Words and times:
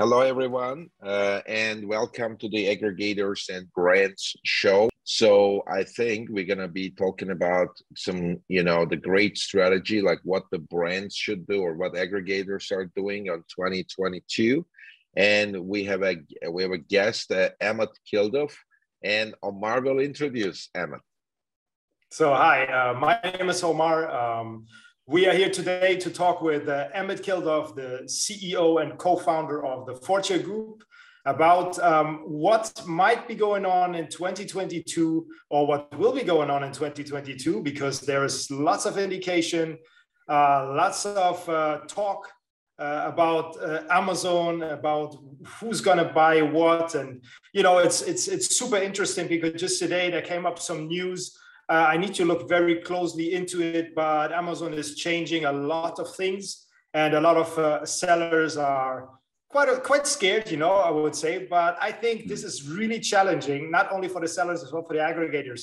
Hello, 0.00 0.20
everyone, 0.20 0.90
uh, 1.02 1.40
and 1.48 1.88
welcome 1.88 2.36
to 2.36 2.48
the 2.48 2.66
Aggregators 2.66 3.48
and 3.48 3.66
Brands 3.72 4.36
show. 4.44 4.88
So, 5.02 5.64
I 5.66 5.82
think 5.82 6.28
we're 6.30 6.46
going 6.46 6.60
to 6.60 6.68
be 6.68 6.90
talking 6.90 7.30
about 7.30 7.70
some, 7.96 8.36
you 8.46 8.62
know, 8.62 8.86
the 8.86 8.96
great 8.96 9.36
strategy, 9.36 10.00
like 10.00 10.20
what 10.22 10.44
the 10.52 10.60
brands 10.60 11.16
should 11.16 11.48
do 11.48 11.62
or 11.62 11.74
what 11.74 11.94
aggregators 11.94 12.70
are 12.70 12.92
doing 12.94 13.28
on 13.28 13.38
2022. 13.50 14.64
And 15.16 15.66
we 15.66 15.82
have 15.86 16.04
a 16.04 16.14
we 16.48 16.62
have 16.62 16.70
a 16.70 16.78
guest, 16.78 17.32
uh, 17.32 17.48
Emmett 17.60 17.90
Kilduff, 18.06 18.54
and 19.02 19.34
Omar 19.42 19.80
will 19.80 19.98
introduce 19.98 20.68
Emmett. 20.76 21.02
So, 22.12 22.32
hi, 22.32 22.66
uh, 22.66 22.94
my 22.94 23.18
name 23.24 23.50
is 23.50 23.64
Omar. 23.64 24.08
Um, 24.08 24.66
we 25.08 25.26
are 25.26 25.32
here 25.32 25.48
today 25.48 25.96
to 25.96 26.10
talk 26.10 26.42
with 26.42 26.68
uh, 26.68 26.88
Emmett 26.92 27.22
Kilduff, 27.22 27.74
the 27.74 28.02
CEO 28.04 28.82
and 28.82 28.98
co-founder 28.98 29.64
of 29.64 29.86
the 29.86 29.94
Fortia 29.94 30.38
Group, 30.38 30.84
about 31.24 31.78
um, 31.78 32.18
what 32.26 32.82
might 32.86 33.26
be 33.26 33.34
going 33.34 33.64
on 33.64 33.94
in 33.94 34.08
2022 34.08 35.26
or 35.48 35.66
what 35.66 35.98
will 35.98 36.12
be 36.12 36.22
going 36.22 36.50
on 36.50 36.62
in 36.62 36.72
2022, 36.72 37.62
because 37.62 38.00
there 38.00 38.22
is 38.22 38.50
lots 38.50 38.84
of 38.84 38.98
indication, 38.98 39.78
uh, 40.28 40.74
lots 40.74 41.06
of 41.06 41.48
uh, 41.48 41.78
talk 41.88 42.30
uh, 42.78 43.04
about 43.06 43.56
uh, 43.62 43.84
Amazon, 43.90 44.62
about 44.62 45.16
who's 45.58 45.80
going 45.80 45.96
to 45.96 46.12
buy 46.12 46.42
what, 46.42 46.94
and 46.94 47.24
you 47.54 47.62
know, 47.62 47.78
it's 47.78 48.02
it's 48.02 48.28
it's 48.28 48.58
super 48.58 48.76
interesting 48.76 49.26
because 49.26 49.58
just 49.58 49.78
today 49.78 50.10
there 50.10 50.20
came 50.20 50.44
up 50.44 50.58
some 50.58 50.86
news 50.86 51.34
uh, 51.70 51.86
I 51.88 51.96
need 51.98 52.14
to 52.14 52.24
look 52.24 52.48
very 52.48 52.76
closely 52.76 53.34
into 53.34 53.60
it, 53.60 53.94
but 53.94 54.32
Amazon 54.32 54.72
is 54.72 54.94
changing 54.94 55.44
a 55.44 55.52
lot 55.52 55.98
of 55.98 56.14
things, 56.16 56.66
and 56.94 57.14
a 57.14 57.20
lot 57.20 57.36
of 57.36 57.58
uh, 57.58 57.84
sellers 57.84 58.56
are 58.56 59.08
quite 59.50 59.82
quite 59.82 60.06
scared, 60.06 60.50
you 60.50 60.56
know, 60.56 60.72
I 60.72 60.90
would 60.90 61.14
say. 61.14 61.46
But 61.46 61.76
I 61.80 61.92
think 61.92 62.26
this 62.26 62.42
is 62.42 62.68
really 62.68 63.00
challenging, 63.00 63.70
not 63.70 63.92
only 63.92 64.08
for 64.08 64.20
the 64.20 64.28
sellers 64.28 64.62
as 64.62 64.72
well 64.72 64.84
for 64.84 64.94
the 64.94 65.00
aggregators. 65.00 65.62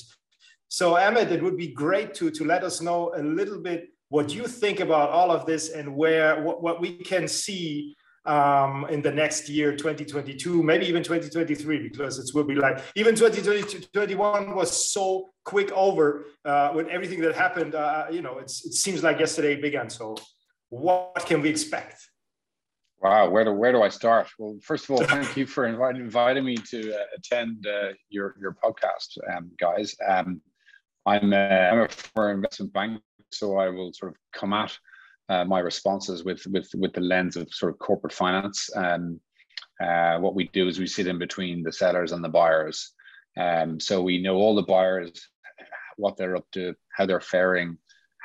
So, 0.68 0.94
Emmett, 0.96 1.32
it 1.32 1.42
would 1.42 1.56
be 1.56 1.68
great 1.68 2.14
to 2.14 2.30
to 2.30 2.44
let 2.44 2.62
us 2.62 2.80
know 2.80 3.12
a 3.16 3.22
little 3.22 3.60
bit 3.60 3.88
what 4.08 4.32
you 4.32 4.46
think 4.46 4.78
about 4.78 5.10
all 5.10 5.32
of 5.32 5.44
this 5.46 5.70
and 5.70 5.96
where 5.96 6.42
what, 6.42 6.62
what 6.62 6.80
we 6.80 6.98
can 6.98 7.26
see 7.26 7.96
um, 8.26 8.86
in 8.90 9.02
the 9.02 9.10
next 9.10 9.48
year, 9.48 9.76
2022, 9.76 10.62
maybe 10.62 10.86
even 10.86 11.02
2023, 11.02 11.88
because 11.88 12.18
it 12.18 12.34
will 12.34 12.44
be 12.44 12.54
like 12.54 12.80
even 12.94 13.14
2021 13.14 14.54
was 14.54 14.92
so 14.92 15.30
quick 15.44 15.70
over 15.72 16.26
uh, 16.44 16.72
with 16.74 16.88
everything 16.88 17.20
that 17.20 17.34
happened. 17.34 17.74
Uh, 17.74 18.06
you 18.10 18.22
know, 18.22 18.38
it 18.38 18.50
seems 18.50 19.02
like 19.02 19.18
yesterday 19.20 19.54
it 19.54 19.62
began. 19.62 19.88
So, 19.88 20.16
what 20.68 21.24
can 21.26 21.40
we 21.40 21.48
expect? 21.48 22.08
Wow, 23.00 23.28
where 23.30 23.44
do 23.44 23.52
where 23.52 23.72
do 23.72 23.82
I 23.82 23.88
start? 23.88 24.28
Well, 24.38 24.58
first 24.62 24.84
of 24.84 24.90
all, 24.90 25.04
thank 25.04 25.36
you 25.36 25.46
for 25.46 25.66
inviting 25.66 26.00
inviting 26.00 26.44
me 26.44 26.56
to 26.56 26.94
uh, 26.94 27.04
attend 27.16 27.66
uh, 27.66 27.92
your 28.08 28.34
your 28.40 28.56
podcast, 28.62 29.18
um, 29.32 29.50
guys. 29.60 29.94
Um, 30.06 30.40
I'm 31.04 31.32
uh, 31.32 31.36
I'm 31.36 31.80
a 31.80 31.88
former 31.88 32.32
investment 32.32 32.72
bank, 32.72 33.02
so 33.30 33.58
I 33.58 33.68
will 33.68 33.92
sort 33.92 34.12
of 34.12 34.18
come 34.32 34.52
at 34.52 34.76
uh, 35.28 35.44
my 35.44 35.58
responses 35.58 36.24
with 36.24 36.46
with 36.46 36.68
with 36.74 36.92
the 36.92 37.00
lens 37.00 37.36
of 37.36 37.52
sort 37.52 37.72
of 37.72 37.78
corporate 37.78 38.12
finance. 38.12 38.70
Um, 38.74 39.20
uh, 39.80 40.18
what 40.18 40.34
we 40.34 40.48
do 40.48 40.68
is 40.68 40.78
we 40.78 40.86
sit 40.86 41.06
in 41.06 41.18
between 41.18 41.62
the 41.62 41.72
sellers 41.72 42.12
and 42.12 42.24
the 42.24 42.28
buyers. 42.28 42.92
Um, 43.38 43.78
so 43.78 44.02
we 44.02 44.18
know 44.18 44.36
all 44.36 44.54
the 44.54 44.62
buyers, 44.62 45.28
what 45.96 46.16
they're 46.16 46.36
up 46.36 46.46
to, 46.52 46.74
how 46.94 47.04
they're 47.04 47.20
faring, 47.20 47.76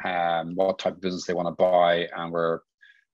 um, 0.05 0.55
what 0.55 0.79
type 0.79 0.93
of 0.93 1.01
business 1.01 1.25
they 1.25 1.33
want 1.33 1.47
to 1.47 1.63
buy, 1.63 2.07
and 2.15 2.31
we're 2.31 2.59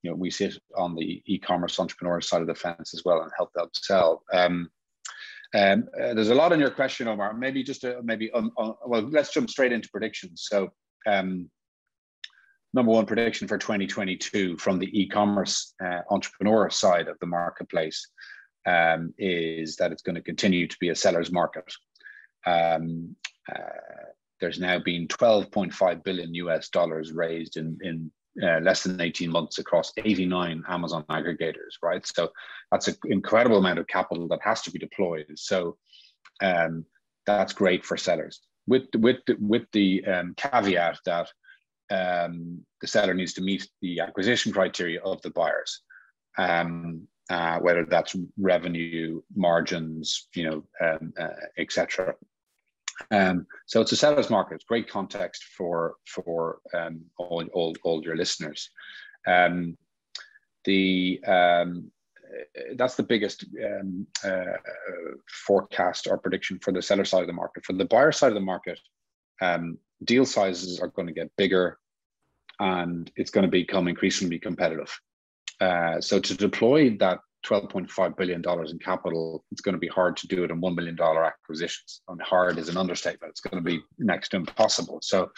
you 0.03 0.11
know 0.11 0.15
we 0.15 0.29
sit 0.29 0.57
on 0.75 0.95
the 0.95 1.23
e-commerce 1.25 1.79
entrepreneur 1.79 2.21
side 2.21 2.41
of 2.41 2.47
the 2.47 2.55
fence 2.55 2.93
as 2.93 3.03
well 3.03 3.21
and 3.21 3.31
help 3.35 3.51
them 3.53 3.67
sell. 3.73 4.23
Um, 4.33 4.69
um, 5.55 5.85
uh, 5.99 6.13
there's 6.13 6.29
a 6.29 6.35
lot 6.35 6.51
in 6.51 6.59
your 6.59 6.69
question, 6.69 7.07
Omar. 7.07 7.33
Maybe 7.33 7.63
just 7.63 7.85
maybe 8.03 8.29
um, 8.31 8.51
uh, 8.57 8.73
well, 8.85 9.01
let's 9.03 9.31
jump 9.31 9.49
straight 9.49 9.71
into 9.71 9.89
predictions. 9.89 10.45
So 10.49 10.69
um, 11.07 11.49
number 12.73 12.91
one 12.91 13.05
prediction 13.05 13.47
for 13.47 13.57
2022 13.57 14.57
from 14.57 14.79
the 14.79 14.99
e-commerce 14.99 15.73
uh, 15.83 16.01
entrepreneur 16.09 16.69
side 16.69 17.07
of 17.07 17.17
the 17.19 17.25
marketplace 17.25 18.07
um, 18.65 19.13
is 19.17 19.77
that 19.77 19.91
it's 19.91 20.01
going 20.01 20.15
to 20.15 20.21
continue 20.21 20.67
to 20.67 20.77
be 20.79 20.89
a 20.89 20.95
seller's 20.95 21.31
market. 21.31 21.71
Um, 22.45 23.15
uh, 23.53 24.11
there's 24.39 24.59
now 24.59 24.79
been 24.79 25.07
12.5 25.07 26.03
billion 26.03 26.33
US 26.35 26.69
dollars 26.69 27.11
raised 27.11 27.57
in 27.57 27.77
in 27.81 28.11
uh, 28.41 28.59
less 28.59 28.83
than 28.83 29.01
18 29.01 29.31
months 29.31 29.57
across 29.57 29.91
89 29.97 30.63
Amazon 30.67 31.03
aggregators, 31.09 31.73
right? 31.81 32.05
So 32.05 32.29
that's 32.71 32.87
an 32.87 32.95
incredible 33.05 33.57
amount 33.57 33.79
of 33.79 33.87
capital 33.87 34.27
that 34.27 34.41
has 34.43 34.61
to 34.63 34.71
be 34.71 34.77
deployed. 34.77 35.25
So 35.35 35.77
um, 36.41 36.85
that's 37.25 37.53
great 37.53 37.83
for 37.83 37.97
sellers. 37.97 38.41
With 38.67 38.83
with 38.95 39.21
with 39.39 39.63
the 39.71 40.05
um, 40.05 40.35
caveat 40.37 40.99
that 41.05 41.29
um, 41.89 42.65
the 42.81 42.87
seller 42.87 43.13
needs 43.13 43.33
to 43.33 43.41
meet 43.41 43.67
the 43.81 43.99
acquisition 43.99 44.51
criteria 44.51 45.01
of 45.01 45.21
the 45.21 45.29
buyers, 45.29 45.81
um, 46.37 47.07
uh, 47.29 47.59
whether 47.59 47.85
that's 47.85 48.15
revenue, 48.37 49.21
margins, 49.35 50.27
you 50.35 50.43
know, 50.43 50.63
um, 50.81 51.13
uh, 51.19 51.27
etc. 51.57 52.13
Um, 53.11 53.45
so 53.67 53.81
it's 53.81 53.91
a 53.91 53.95
seller's 53.95 54.29
market. 54.29 54.55
It's 54.55 54.65
great 54.65 54.89
context 54.89 55.43
for 55.57 55.95
for 56.07 56.59
um, 56.73 57.01
all, 57.17 57.43
all, 57.53 57.75
all 57.83 58.03
your 58.03 58.15
listeners. 58.15 58.69
Um, 59.27 59.77
the 60.65 61.21
that's 62.75 62.95
the 62.95 63.03
biggest 63.03 63.45
uh, 64.25 64.57
forecast 65.45 66.07
or 66.07 66.17
prediction 66.17 66.59
for 66.59 66.71
the 66.73 66.81
seller 66.81 67.05
side 67.05 67.21
of 67.21 67.27
the 67.27 67.33
market. 67.33 67.65
For 67.65 67.73
the 67.73 67.85
buyer 67.85 68.11
side 68.11 68.29
of 68.29 68.33
the 68.33 68.41
market, 68.41 68.79
um, 69.41 69.77
deal 70.03 70.25
sizes 70.25 70.79
are 70.79 70.87
going 70.89 71.07
to 71.07 71.13
get 71.13 71.35
bigger 71.37 71.77
and 72.59 73.11
it's 73.15 73.31
going 73.31 73.45
to 73.45 73.51
become 73.51 73.87
increasingly 73.87 74.39
competitive. 74.39 74.99
Uh, 75.59 75.99
so 76.01 76.19
to 76.19 76.35
deploy 76.35 76.95
that 76.97 77.19
$12.5 77.45 78.17
billion 78.17 78.43
in 78.43 78.79
capital, 78.79 79.43
it's 79.51 79.61
going 79.61 79.73
to 79.73 79.79
be 79.79 79.87
hard 79.87 80.17
to 80.17 80.27
do 80.27 80.43
it 80.43 80.51
in 80.51 80.59
$1 80.59 80.75
million 80.75 80.97
acquisitions. 80.99 82.01
And 82.07 82.21
hard 82.21 82.57
is 82.57 82.69
an 82.69 82.77
understatement. 82.77 83.31
It's 83.31 83.41
going 83.41 83.63
to 83.63 83.69
be 83.69 83.81
next 83.97 84.29
to 84.29 84.37
impossible. 84.37 84.99
So 85.01 85.31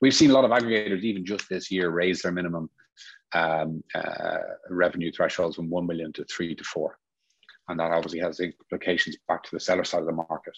we've 0.00 0.14
seen 0.14 0.30
a 0.30 0.34
lot 0.34 0.44
of 0.44 0.50
aggregators, 0.50 1.02
even 1.02 1.24
just 1.24 1.48
this 1.48 1.70
year, 1.70 1.90
raise 1.90 2.22
their 2.22 2.32
minimum 2.32 2.70
um, 3.34 3.82
uh, 3.94 4.38
revenue 4.70 5.10
thresholds 5.12 5.56
from 5.56 5.70
1 5.70 5.86
million 5.86 6.12
to 6.14 6.24
three 6.24 6.54
to 6.54 6.64
four. 6.64 6.98
And 7.68 7.80
that 7.80 7.90
obviously 7.90 8.20
has 8.20 8.38
implications 8.38 9.16
back 9.26 9.42
to 9.42 9.50
the 9.52 9.60
seller 9.60 9.84
side 9.84 10.00
of 10.00 10.06
the 10.06 10.12
market. 10.12 10.56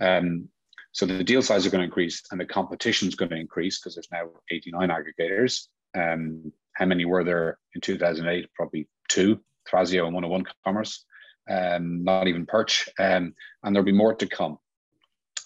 Um, 0.00 0.48
so 0.96 1.04
the 1.04 1.22
deal 1.22 1.42
size 1.42 1.66
are 1.66 1.70
going 1.70 1.82
to 1.82 1.84
increase 1.84 2.22
and 2.30 2.40
the 2.40 2.46
competition 2.46 3.06
is 3.06 3.14
going 3.14 3.28
to 3.28 3.36
increase 3.36 3.78
because 3.78 3.94
there's 3.94 4.08
now 4.10 4.30
89 4.50 4.88
aggregators. 4.88 5.66
Um, 5.94 6.50
how 6.72 6.86
many 6.86 7.04
were 7.04 7.22
there 7.22 7.58
in 7.74 7.82
2008? 7.82 8.48
Probably 8.54 8.88
two, 9.06 9.38
Thrasio 9.70 10.06
and 10.06 10.14
101 10.14 10.46
Commerce, 10.64 11.04
um, 11.50 12.02
not 12.02 12.28
even 12.28 12.46
Perch. 12.46 12.88
Um, 12.98 13.34
and 13.62 13.76
there'll 13.76 13.84
be 13.84 13.92
more 13.92 14.14
to 14.14 14.26
come. 14.26 14.56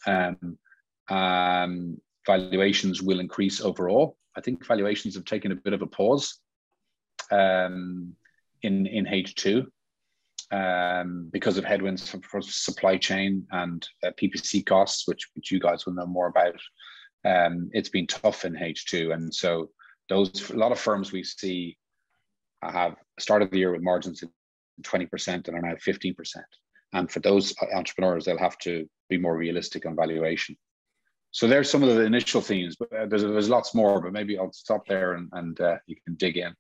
Um, 0.06 0.56
um, 1.08 2.00
valuations 2.24 3.02
will 3.02 3.18
increase 3.18 3.60
overall. 3.60 4.18
I 4.36 4.42
think 4.42 4.64
valuations 4.64 5.16
have 5.16 5.24
taken 5.24 5.50
a 5.50 5.56
bit 5.56 5.72
of 5.72 5.82
a 5.82 5.86
pause 5.88 6.38
um, 7.32 8.14
in, 8.62 8.86
in 8.86 9.04
H2 9.04 9.66
um, 10.50 11.28
because 11.32 11.56
of 11.56 11.64
headwinds 11.64 12.08
for, 12.08 12.20
for 12.22 12.42
supply 12.42 12.96
chain 12.96 13.46
and 13.52 13.86
uh, 14.04 14.10
PPC 14.20 14.64
costs, 14.66 15.06
which, 15.06 15.28
which 15.34 15.50
you 15.50 15.60
guys 15.60 15.86
will 15.86 15.94
know 15.94 16.06
more 16.06 16.28
about. 16.28 16.58
Um, 17.24 17.70
it's 17.72 17.88
been 17.88 18.06
tough 18.06 18.44
in 18.44 18.54
H2. 18.54 19.14
And 19.14 19.34
so 19.34 19.70
those, 20.08 20.50
a 20.50 20.56
lot 20.56 20.72
of 20.72 20.80
firms 20.80 21.12
we 21.12 21.22
see 21.22 21.76
have 22.62 22.96
started 23.18 23.50
the 23.50 23.58
year 23.58 23.72
with 23.72 23.82
margins 23.82 24.22
of 24.22 24.30
20% 24.82 25.48
and 25.48 25.56
are 25.56 25.60
now 25.60 25.74
15%. 25.74 26.14
And 26.92 27.10
for 27.10 27.20
those 27.20 27.54
entrepreneurs, 27.72 28.24
they'll 28.24 28.38
have 28.38 28.58
to 28.58 28.88
be 29.08 29.18
more 29.18 29.36
realistic 29.36 29.86
on 29.86 29.94
valuation. 29.94 30.56
So 31.32 31.46
there's 31.46 31.70
some 31.70 31.84
of 31.84 31.94
the 31.94 32.02
initial 32.02 32.40
themes, 32.40 32.76
but 32.76 32.92
uh, 32.92 33.06
there's, 33.06 33.22
there's 33.22 33.48
lots 33.48 33.74
more, 33.74 34.00
but 34.00 34.12
maybe 34.12 34.36
I'll 34.36 34.52
stop 34.52 34.86
there 34.86 35.14
and, 35.14 35.28
and 35.32 35.60
uh, 35.60 35.76
you 35.86 35.94
can 36.04 36.16
dig 36.16 36.36
in. 36.36 36.52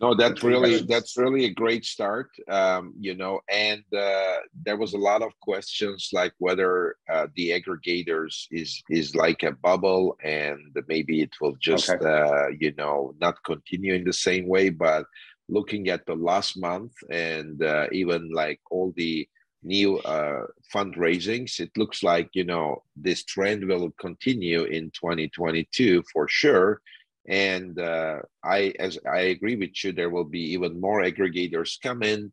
No, 0.00 0.14
that's 0.14 0.44
really 0.44 0.82
that's 0.82 1.16
really 1.16 1.46
a 1.46 1.52
great 1.52 1.84
start. 1.84 2.30
Um, 2.48 2.94
you 3.00 3.16
know, 3.16 3.40
and 3.52 3.82
uh, 3.92 4.36
there 4.64 4.76
was 4.76 4.94
a 4.94 4.98
lot 4.98 5.22
of 5.22 5.32
questions 5.40 6.10
like 6.12 6.32
whether 6.38 6.96
uh, 7.12 7.26
the 7.34 7.50
aggregators 7.50 8.46
is 8.52 8.80
is 8.88 9.16
like 9.16 9.42
a 9.42 9.52
bubble, 9.52 10.16
and 10.22 10.76
maybe 10.86 11.22
it 11.22 11.34
will 11.40 11.56
just 11.60 11.90
okay. 11.90 12.04
uh, 12.04 12.48
you 12.60 12.72
know 12.78 13.14
not 13.20 13.42
continue 13.42 13.94
in 13.94 14.04
the 14.04 14.12
same 14.12 14.46
way. 14.46 14.70
But 14.70 15.04
looking 15.48 15.88
at 15.88 16.06
the 16.06 16.14
last 16.14 16.56
month 16.56 16.92
and 17.10 17.60
uh, 17.60 17.88
even 17.90 18.30
like 18.30 18.60
all 18.70 18.92
the 18.96 19.28
new 19.64 19.98
uh, 19.98 20.46
fundraisings, 20.72 21.58
it 21.58 21.76
looks 21.76 22.04
like 22.04 22.28
you 22.34 22.44
know 22.44 22.84
this 22.94 23.24
trend 23.24 23.66
will 23.66 23.90
continue 23.98 24.62
in 24.62 24.92
2022 24.92 26.04
for 26.12 26.28
sure 26.28 26.80
and 27.28 27.78
uh, 27.78 28.20
I, 28.42 28.74
as 28.80 28.98
I 29.06 29.20
agree 29.34 29.56
with 29.56 29.84
you, 29.84 29.92
there 29.92 30.10
will 30.10 30.24
be 30.24 30.52
even 30.54 30.80
more 30.80 31.02
aggregators 31.02 31.80
come 31.82 32.02
in. 32.02 32.32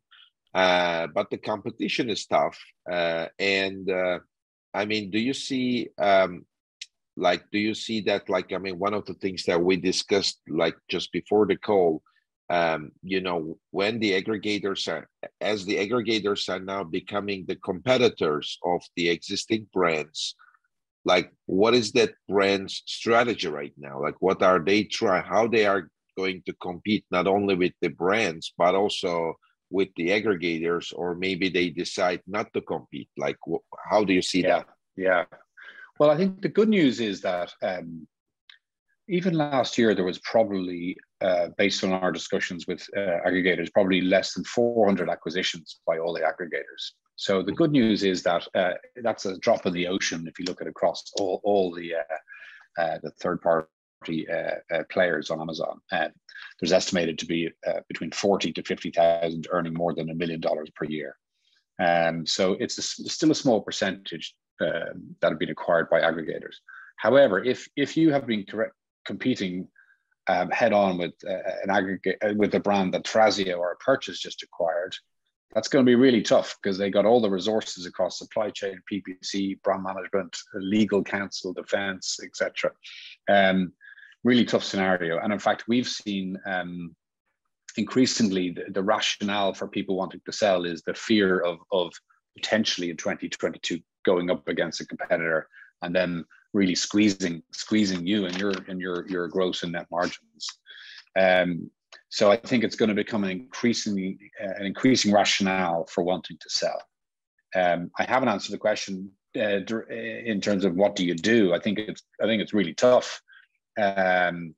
uh, 0.54 1.06
but 1.14 1.28
the 1.30 1.36
competition 1.36 2.08
is 2.10 2.26
tough. 2.26 2.58
Uh, 2.90 3.26
and 3.38 3.90
uh, 3.90 4.18
I 4.72 4.86
mean, 4.86 5.10
do 5.10 5.18
you 5.18 5.34
see, 5.34 5.90
um, 5.98 6.46
like, 7.16 7.44
do 7.50 7.58
you 7.58 7.74
see 7.74 8.00
that, 8.02 8.28
like, 8.30 8.52
I 8.52 8.58
mean, 8.58 8.78
one 8.78 8.94
of 8.94 9.04
the 9.04 9.14
things 9.14 9.44
that 9.44 9.60
we 9.60 9.76
discussed, 9.76 10.40
like, 10.48 10.76
just 10.88 11.12
before 11.12 11.46
the 11.46 11.56
call, 11.56 12.02
um, 12.48 12.92
you 13.02 13.20
know, 13.20 13.58
when 13.70 13.98
the 13.98 14.12
aggregators 14.20 14.88
are, 14.88 15.08
as 15.40 15.66
the 15.66 15.76
aggregators 15.76 16.48
are 16.48 16.60
now 16.60 16.84
becoming 16.84 17.44
the 17.46 17.56
competitors 17.56 18.58
of 18.64 18.80
the 18.96 19.10
existing 19.10 19.66
brands, 19.72 20.36
like, 21.06 21.30
what 21.46 21.74
is 21.74 21.92
that 21.92 22.14
brand's 22.28 22.82
strategy 22.84 23.48
right 23.48 23.72
now? 23.78 24.02
Like, 24.02 24.16
what 24.18 24.42
are 24.42 24.58
they 24.58 24.82
trying, 24.84 25.24
how 25.24 25.46
they 25.46 25.64
are 25.64 25.88
going 26.18 26.42
to 26.46 26.52
compete 26.60 27.04
not 27.10 27.28
only 27.28 27.54
with 27.54 27.72
the 27.80 27.88
brands, 27.88 28.52
but 28.58 28.74
also 28.74 29.34
with 29.70 29.88
the 29.96 30.08
aggregators, 30.08 30.92
or 30.94 31.14
maybe 31.14 31.48
they 31.48 31.70
decide 31.70 32.20
not 32.26 32.52
to 32.54 32.60
compete? 32.60 33.08
Like, 33.16 33.38
how 33.88 34.02
do 34.04 34.12
you 34.12 34.20
see 34.20 34.42
yeah, 34.42 34.48
that? 34.48 34.66
Yeah. 34.96 35.24
Well, 35.98 36.10
I 36.10 36.16
think 36.16 36.42
the 36.42 36.48
good 36.48 36.68
news 36.68 36.98
is 37.00 37.20
that 37.20 37.54
um, 37.62 38.08
even 39.08 39.34
last 39.34 39.78
year, 39.78 39.94
there 39.94 40.04
was 40.04 40.18
probably, 40.18 40.96
uh, 41.22 41.48
based 41.56 41.82
on 41.82 41.92
our 41.92 42.12
discussions 42.12 42.66
with 42.66 42.86
uh, 42.96 43.20
aggregators, 43.26 43.72
probably 43.72 44.02
less 44.02 44.34
than 44.34 44.44
400 44.44 45.08
acquisitions 45.08 45.80
by 45.86 45.98
all 45.98 46.12
the 46.12 46.20
aggregators. 46.20 46.92
So 47.16 47.42
the 47.42 47.52
good 47.52 47.72
news 47.72 48.02
is 48.02 48.22
that 48.24 48.46
uh, 48.54 48.74
that's 49.02 49.24
a 49.24 49.38
drop 49.38 49.64
in 49.64 49.72
the 49.72 49.86
ocean 49.86 50.26
if 50.28 50.38
you 50.38 50.44
look 50.44 50.60
at 50.60 50.66
across 50.66 51.10
all, 51.18 51.40
all 51.42 51.74
the 51.74 51.94
uh, 51.94 52.82
uh, 52.82 52.98
the 53.02 53.10
third 53.12 53.40
party 53.40 54.26
players 54.90 55.30
on 55.30 55.40
Amazon. 55.40 55.80
there's 55.90 56.72
estimated 56.72 57.18
to 57.18 57.26
be 57.26 57.50
between 57.88 58.10
40 58.10 58.52
to 58.52 58.62
50,000 58.62 59.46
earning 59.50 59.72
more 59.72 59.94
than 59.94 60.10
a 60.10 60.14
million 60.14 60.38
dollars 60.38 60.68
per 60.76 60.84
year. 60.84 61.16
Um, 61.82 62.26
so 62.26 62.52
it's 62.60 62.76
a, 62.76 62.82
still 62.82 63.30
a 63.30 63.34
small 63.34 63.62
percentage 63.62 64.34
that 64.60 64.94
have 65.22 65.38
been 65.38 65.48
acquired 65.48 65.88
by 65.88 66.02
aggregators. 66.02 66.56
However, 66.98 67.42
if 67.42 67.66
if 67.74 67.96
you 67.96 68.12
have 68.12 68.26
been 68.26 68.44
correct, 68.44 68.74
competing 69.06 69.68
um, 70.28 70.50
head 70.50 70.72
on 70.72 70.98
with 70.98 71.14
uh, 71.28 71.38
an 71.62 71.70
aggregate 71.70 72.18
uh, 72.22 72.34
with 72.36 72.54
a 72.54 72.60
brand 72.60 72.94
that 72.94 73.04
Thrasio 73.04 73.58
or 73.58 73.72
a 73.72 73.76
purchase 73.76 74.20
just 74.20 74.42
acquired, 74.42 74.94
that's 75.54 75.68
going 75.68 75.84
to 75.84 75.88
be 75.88 75.94
really 75.94 76.22
tough 76.22 76.56
because 76.62 76.76
they 76.76 76.90
got 76.90 77.06
all 77.06 77.20
the 77.20 77.30
resources 77.30 77.86
across 77.86 78.18
supply 78.18 78.50
chain, 78.50 78.80
PPC, 78.92 79.60
brand 79.62 79.82
management, 79.82 80.36
legal 80.54 81.02
counsel, 81.02 81.52
defense, 81.52 82.18
etc. 82.22 82.72
Um, 83.28 83.72
really 84.24 84.44
tough 84.44 84.64
scenario. 84.64 85.18
And 85.18 85.32
in 85.32 85.38
fact, 85.38 85.64
we've 85.68 85.88
seen 85.88 86.36
um, 86.46 86.94
increasingly 87.76 88.50
the, 88.50 88.64
the, 88.70 88.82
rationale 88.82 89.54
for 89.54 89.68
people 89.68 89.96
wanting 89.96 90.20
to 90.26 90.32
sell 90.32 90.64
is 90.64 90.82
the 90.82 90.94
fear 90.94 91.40
of, 91.40 91.58
of 91.70 91.92
potentially 92.36 92.90
in 92.90 92.96
2022 92.96 93.80
going 94.04 94.30
up 94.30 94.46
against 94.48 94.80
a 94.80 94.86
competitor 94.86 95.48
and 95.82 95.94
then 95.94 96.24
really 96.56 96.74
squeezing 96.74 97.42
squeezing 97.52 98.06
you 98.06 98.24
and 98.26 98.36
your 98.38 98.52
and 98.68 98.80
your 98.80 99.06
your 99.08 99.28
gross 99.28 99.62
and 99.62 99.72
net 99.72 99.86
margins. 99.90 100.44
Um, 101.18 101.70
so 102.08 102.30
I 102.30 102.36
think 102.36 102.64
it's 102.64 102.76
going 102.76 102.88
to 102.88 102.94
become 102.94 103.24
an 103.24 103.30
increasingly 103.30 104.18
uh, 104.42 104.54
an 104.58 104.66
increasing 104.66 105.12
rationale 105.12 105.86
for 105.92 106.02
wanting 106.02 106.38
to 106.40 106.50
sell. 106.50 106.80
Um, 107.54 107.90
I 107.98 108.04
haven't 108.04 108.30
answered 108.30 108.52
the 108.52 108.66
question 108.68 109.10
uh, 109.36 109.60
in 109.90 110.40
terms 110.40 110.64
of 110.64 110.74
what 110.74 110.96
do 110.96 111.04
you 111.04 111.14
do. 111.14 111.54
I 111.54 111.60
think 111.60 111.78
it's 111.78 112.02
I 112.22 112.26
think 112.26 112.42
it's 112.42 112.54
really 112.54 112.74
tough. 112.74 113.20
Um, 113.78 114.54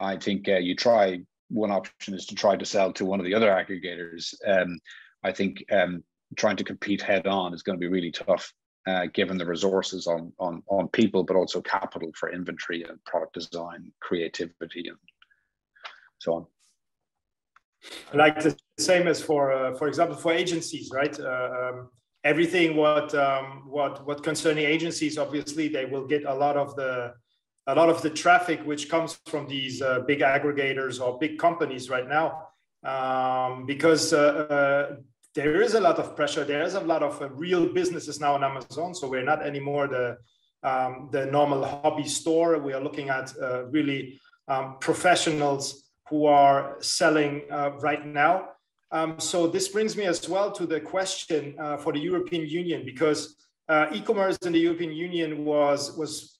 I 0.00 0.16
think 0.16 0.48
uh, 0.48 0.56
you 0.56 0.74
try. 0.74 1.20
One 1.50 1.70
option 1.70 2.14
is 2.14 2.26
to 2.26 2.34
try 2.34 2.56
to 2.56 2.64
sell 2.64 2.92
to 2.94 3.04
one 3.04 3.20
of 3.20 3.26
the 3.26 3.34
other 3.34 3.50
aggregators. 3.50 4.34
Um, 4.46 4.80
I 5.22 5.30
think 5.30 5.64
um, 5.70 6.02
trying 6.36 6.56
to 6.56 6.64
compete 6.64 7.02
head 7.02 7.26
on 7.26 7.54
is 7.54 7.62
going 7.62 7.78
to 7.78 7.80
be 7.80 7.94
really 7.96 8.10
tough 8.10 8.52
uh, 8.86 9.06
given 9.12 9.38
the 9.38 9.46
resources 9.46 10.06
on, 10.06 10.32
on, 10.38 10.62
on 10.68 10.88
people, 10.88 11.24
but 11.24 11.36
also 11.36 11.60
capital 11.60 12.10
for 12.14 12.32
inventory 12.32 12.82
and 12.84 13.02
product 13.04 13.34
design, 13.34 13.90
creativity, 14.00 14.88
and 14.88 14.98
so 16.18 16.34
on. 16.34 16.46
Like 18.12 18.42
the 18.42 18.56
same 18.78 19.08
as 19.08 19.22
for, 19.22 19.52
uh, 19.52 19.74
for 19.74 19.88
example, 19.88 20.16
for 20.16 20.32
agencies, 20.32 20.90
right? 20.92 21.18
Uh, 21.18 21.50
um, 21.62 21.88
everything 22.24 22.76
what 22.76 23.14
um, 23.14 23.64
what 23.66 24.06
what 24.06 24.22
concerning 24.22 24.64
agencies, 24.64 25.18
obviously, 25.18 25.68
they 25.68 25.84
will 25.84 26.06
get 26.06 26.24
a 26.24 26.34
lot 26.34 26.56
of 26.56 26.74
the 26.76 27.12
a 27.66 27.74
lot 27.74 27.88
of 27.88 28.02
the 28.02 28.10
traffic 28.10 28.60
which 28.64 28.88
comes 28.88 29.18
from 29.26 29.46
these 29.48 29.80
uh, 29.80 30.00
big 30.06 30.20
aggregators 30.20 31.00
or 31.00 31.18
big 31.18 31.38
companies 31.38 31.88
right 31.88 32.08
now, 32.08 32.48
um, 32.84 33.66
because 33.66 34.12
uh, 34.12 34.18
uh, 34.18 34.96
there 35.34 35.60
is 35.60 35.74
a 35.74 35.80
lot 35.80 35.98
of 35.98 36.14
pressure. 36.14 36.44
There 36.44 36.62
is 36.62 36.74
a 36.74 36.80
lot 36.80 37.02
of 37.02 37.20
uh, 37.20 37.28
real 37.30 37.66
businesses 37.72 38.20
now 38.20 38.34
on 38.34 38.44
Amazon. 38.44 38.94
So 38.94 39.08
we're 39.08 39.24
not 39.24 39.44
anymore 39.44 39.88
the 39.88 40.16
um, 40.62 41.10
the 41.12 41.26
normal 41.26 41.62
hobby 41.64 42.08
store. 42.08 42.58
We 42.58 42.72
are 42.72 42.80
looking 42.80 43.10
at 43.10 43.34
uh, 43.40 43.66
really 43.66 44.18
um, 44.48 44.76
professionals 44.80 45.90
who 46.08 46.26
are 46.26 46.76
selling 46.80 47.42
uh, 47.50 47.72
right 47.80 48.06
now. 48.06 48.48
Um, 48.90 49.18
so 49.18 49.46
this 49.46 49.68
brings 49.68 49.96
me 49.96 50.04
as 50.04 50.26
well 50.28 50.50
to 50.52 50.66
the 50.66 50.80
question 50.80 51.56
uh, 51.58 51.76
for 51.76 51.92
the 51.92 51.98
European 51.98 52.46
Union 52.48 52.84
because 52.84 53.36
uh, 53.68 53.86
e-commerce 53.92 54.38
in 54.38 54.52
the 54.52 54.60
European 54.60 54.92
Union 54.92 55.44
was 55.44 55.96
was 55.98 56.38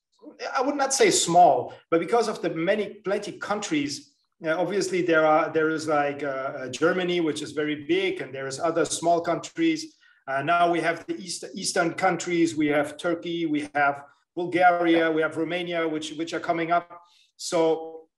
I 0.57 0.63
would 0.63 0.77
not 0.77 0.95
say 0.95 1.11
small, 1.11 1.75
but 1.91 2.01
because 2.01 2.29
of 2.29 2.41
the 2.41 2.51
many 2.51 2.95
plenty 3.05 3.33
countries 3.33 4.14
yeah, 4.41 4.55
obviously 4.55 5.03
there 5.03 5.25
are 5.27 5.51
there 5.53 5.71
is 5.71 5.87
like 5.87 6.23
uh, 6.23 6.27
uh, 6.27 6.69
Germany, 6.69 7.21
which 7.21 7.43
is 7.43 7.53
very 7.53 7.85
big, 7.87 8.21
and 8.21 8.35
there 8.35 8.47
is 8.47 8.59
other 8.59 8.85
small 8.85 9.21
countries. 9.21 9.97
Uh, 10.27 10.43
now 10.43 10.71
we 10.71 10.81
have 10.81 11.07
the 11.07 11.17
east, 11.17 11.45
eastern 11.55 11.95
countries. 11.95 12.57
We 12.57 12.67
have 12.69 12.97
Turkey, 12.97 13.47
we 13.47 13.69
have 13.75 14.03
Bulgaria, 14.35 15.11
we 15.11 15.23
have 15.23 15.37
Romania, 15.37 15.87
which 15.87 16.13
which 16.13 16.35
are 16.35 16.41
coming 16.41 16.73
up. 16.73 17.01
So 17.37 18.09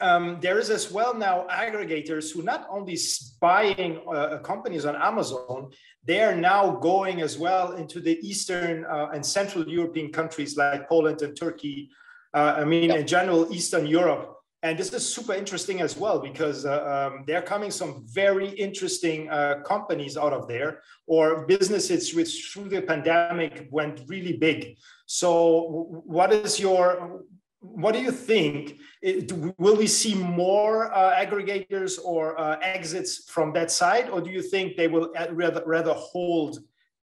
um, 0.00 0.38
there 0.40 0.58
is 0.58 0.70
as 0.70 0.92
well 0.92 1.14
now 1.14 1.46
aggregators 1.50 2.32
who 2.32 2.42
not 2.42 2.66
only 2.70 2.96
buying 3.40 4.00
uh, 4.06 4.38
companies 4.38 4.84
on 4.84 4.94
Amazon, 4.94 5.70
they 6.04 6.20
are 6.20 6.36
now 6.36 6.70
going 6.76 7.20
as 7.20 7.36
well 7.36 7.72
into 7.72 8.00
the 8.00 8.18
Eastern 8.22 8.84
uh, 8.84 9.08
and 9.12 9.24
Central 9.24 9.68
European 9.68 10.12
countries 10.12 10.56
like 10.56 10.88
Poland 10.88 11.22
and 11.22 11.36
Turkey. 11.36 11.90
Uh, 12.32 12.54
I 12.58 12.64
mean, 12.64 12.90
in 12.90 13.06
general, 13.06 13.52
Eastern 13.52 13.86
Europe 13.86 14.37
and 14.62 14.76
this 14.76 14.92
is 14.92 15.14
super 15.14 15.34
interesting 15.34 15.80
as 15.80 15.96
well 15.96 16.18
because 16.18 16.66
uh, 16.66 17.12
um, 17.12 17.24
there 17.26 17.38
are 17.38 17.42
coming 17.42 17.70
some 17.70 18.04
very 18.08 18.48
interesting 18.50 19.28
uh, 19.30 19.60
companies 19.64 20.16
out 20.16 20.32
of 20.32 20.48
there 20.48 20.82
or 21.06 21.46
businesses 21.46 22.12
which 22.12 22.50
through 22.52 22.68
the 22.68 22.82
pandemic 22.82 23.68
went 23.70 24.02
really 24.08 24.36
big. 24.36 24.76
So 25.06 26.02
what 26.04 26.32
is 26.32 26.58
your 26.58 27.22
what 27.60 27.92
do 27.92 28.00
you 28.00 28.12
think? 28.12 28.78
It, 29.02 29.32
will 29.58 29.76
we 29.76 29.88
see 29.88 30.14
more 30.14 30.94
uh, 30.94 31.16
aggregators 31.16 31.98
or 32.04 32.38
uh, 32.38 32.56
exits 32.60 33.28
from 33.28 33.52
that 33.54 33.72
side? 33.72 34.08
Or 34.10 34.20
do 34.20 34.30
you 34.30 34.42
think 34.42 34.76
they 34.76 34.86
will 34.86 35.10
uh, 35.16 35.26
rather, 35.32 35.64
rather 35.66 35.92
hold 35.92 36.60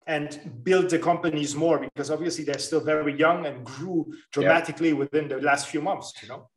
and 0.06 0.60
build 0.62 0.90
the 0.90 0.98
companies 0.98 1.56
more? 1.56 1.78
Because 1.78 2.10
obviously 2.10 2.44
they're 2.44 2.58
still 2.58 2.80
very 2.80 3.16
young 3.18 3.46
and 3.46 3.64
grew 3.64 4.12
dramatically 4.30 4.88
yeah. 4.88 4.94
within 4.94 5.26
the 5.26 5.40
last 5.40 5.68
few 5.68 5.80
months 5.80 6.12
you 6.22 6.28
know 6.28 6.50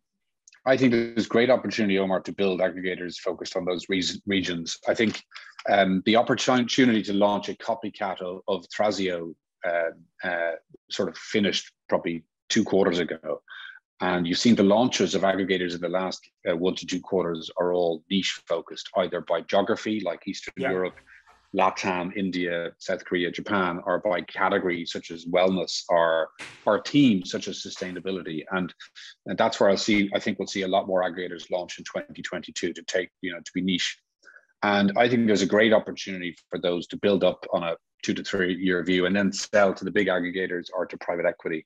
I 0.66 0.78
think 0.78 0.92
there's 0.92 1.28
great 1.28 1.50
opportunity, 1.50 2.00
Omar, 2.00 2.22
to 2.22 2.32
build 2.32 2.60
aggregators 2.60 3.18
focused 3.18 3.56
on 3.56 3.66
those 3.66 3.86
regions. 3.90 4.78
I 4.88 4.96
think 4.96 5.22
um, 5.70 6.02
the 6.06 6.16
opportunity 6.16 7.04
to 7.04 7.14
launch 7.14 7.50
a 7.50 7.54
copycat 7.54 8.22
of, 8.22 8.42
of 8.48 8.66
Thrasio 8.70 9.36
uh, 9.66 10.28
uh, 10.28 10.52
sort 10.90 11.10
of 11.10 11.18
finished 11.18 11.72
probably 11.88 12.24
two 12.50 12.64
quarters 12.64 13.00
ago. 13.00 13.42
And 14.02 14.28
you've 14.28 14.40
seen 14.40 14.56
the 14.56 14.64
launches 14.64 15.16
of 15.16 15.22
aggregators 15.22 15.74
in 15.74 15.82
the 15.82 15.90
last 15.90 16.28
uh, 16.50 16.58
one 16.58 16.76
to 16.76 16.86
two 16.86 17.00
quarters 17.00 17.50
are 17.58 17.72
all 17.72 18.04
niche 18.10 18.42
focused, 18.48 18.90
either 18.98 19.22
by 19.22 19.42
geography, 19.42 20.02
like 20.04 20.28
Eastern 20.28 20.54
yeah. 20.58 20.72
Europe, 20.72 20.96
Latam, 21.56 22.16
India, 22.16 22.72
South 22.80 23.06
Korea, 23.06 23.32
Japan, 23.32 23.80
or 23.86 24.00
by 24.00 24.22
category 24.22 24.86
such 24.86 25.12
as 25.12 25.26
wellness 25.26 25.84
or 25.90 26.30
or 26.66 26.82
themes 26.84 27.32
such 27.32 27.48
as 27.48 27.64
sustainability. 27.64 28.44
And, 28.52 28.74
and 29.26 29.38
that's 29.38 29.60
where 29.60 29.70
I'll 29.70 29.78
see, 29.78 30.10
I 30.14 30.20
think 30.20 30.40
we'll 30.40 30.48
see 30.48 30.64
a 30.64 30.68
lot 30.68 30.88
more 30.88 31.04
aggregators 31.04 31.50
launch 31.52 31.78
in 31.78 31.86
2022 31.86 32.74
to 32.74 32.84
take, 32.84 33.10
you 33.22 33.32
know, 33.32 33.40
to 33.40 33.52
be 33.54 33.62
niche. 33.62 33.98
And 34.64 34.94
I 34.98 35.08
think 35.08 35.28
there's 35.28 35.42
a 35.42 35.48
great 35.48 35.74
opportunity 35.74 36.36
for 36.50 36.60
those 36.60 36.88
to 36.88 36.98
build 36.98 37.24
up 37.24 37.46
on 37.54 37.64
a 37.64 37.76
two 38.04 38.14
to 38.14 38.24
three 38.24 38.56
year 38.56 38.84
view 38.84 39.06
and 39.06 39.16
then 39.16 39.32
sell 39.32 39.74
to 39.74 39.86
the 39.86 39.92
big 39.92 40.08
aggregators 40.08 40.66
or 40.74 40.86
to 40.86 40.98
private 40.98 41.26
equity. 41.26 41.66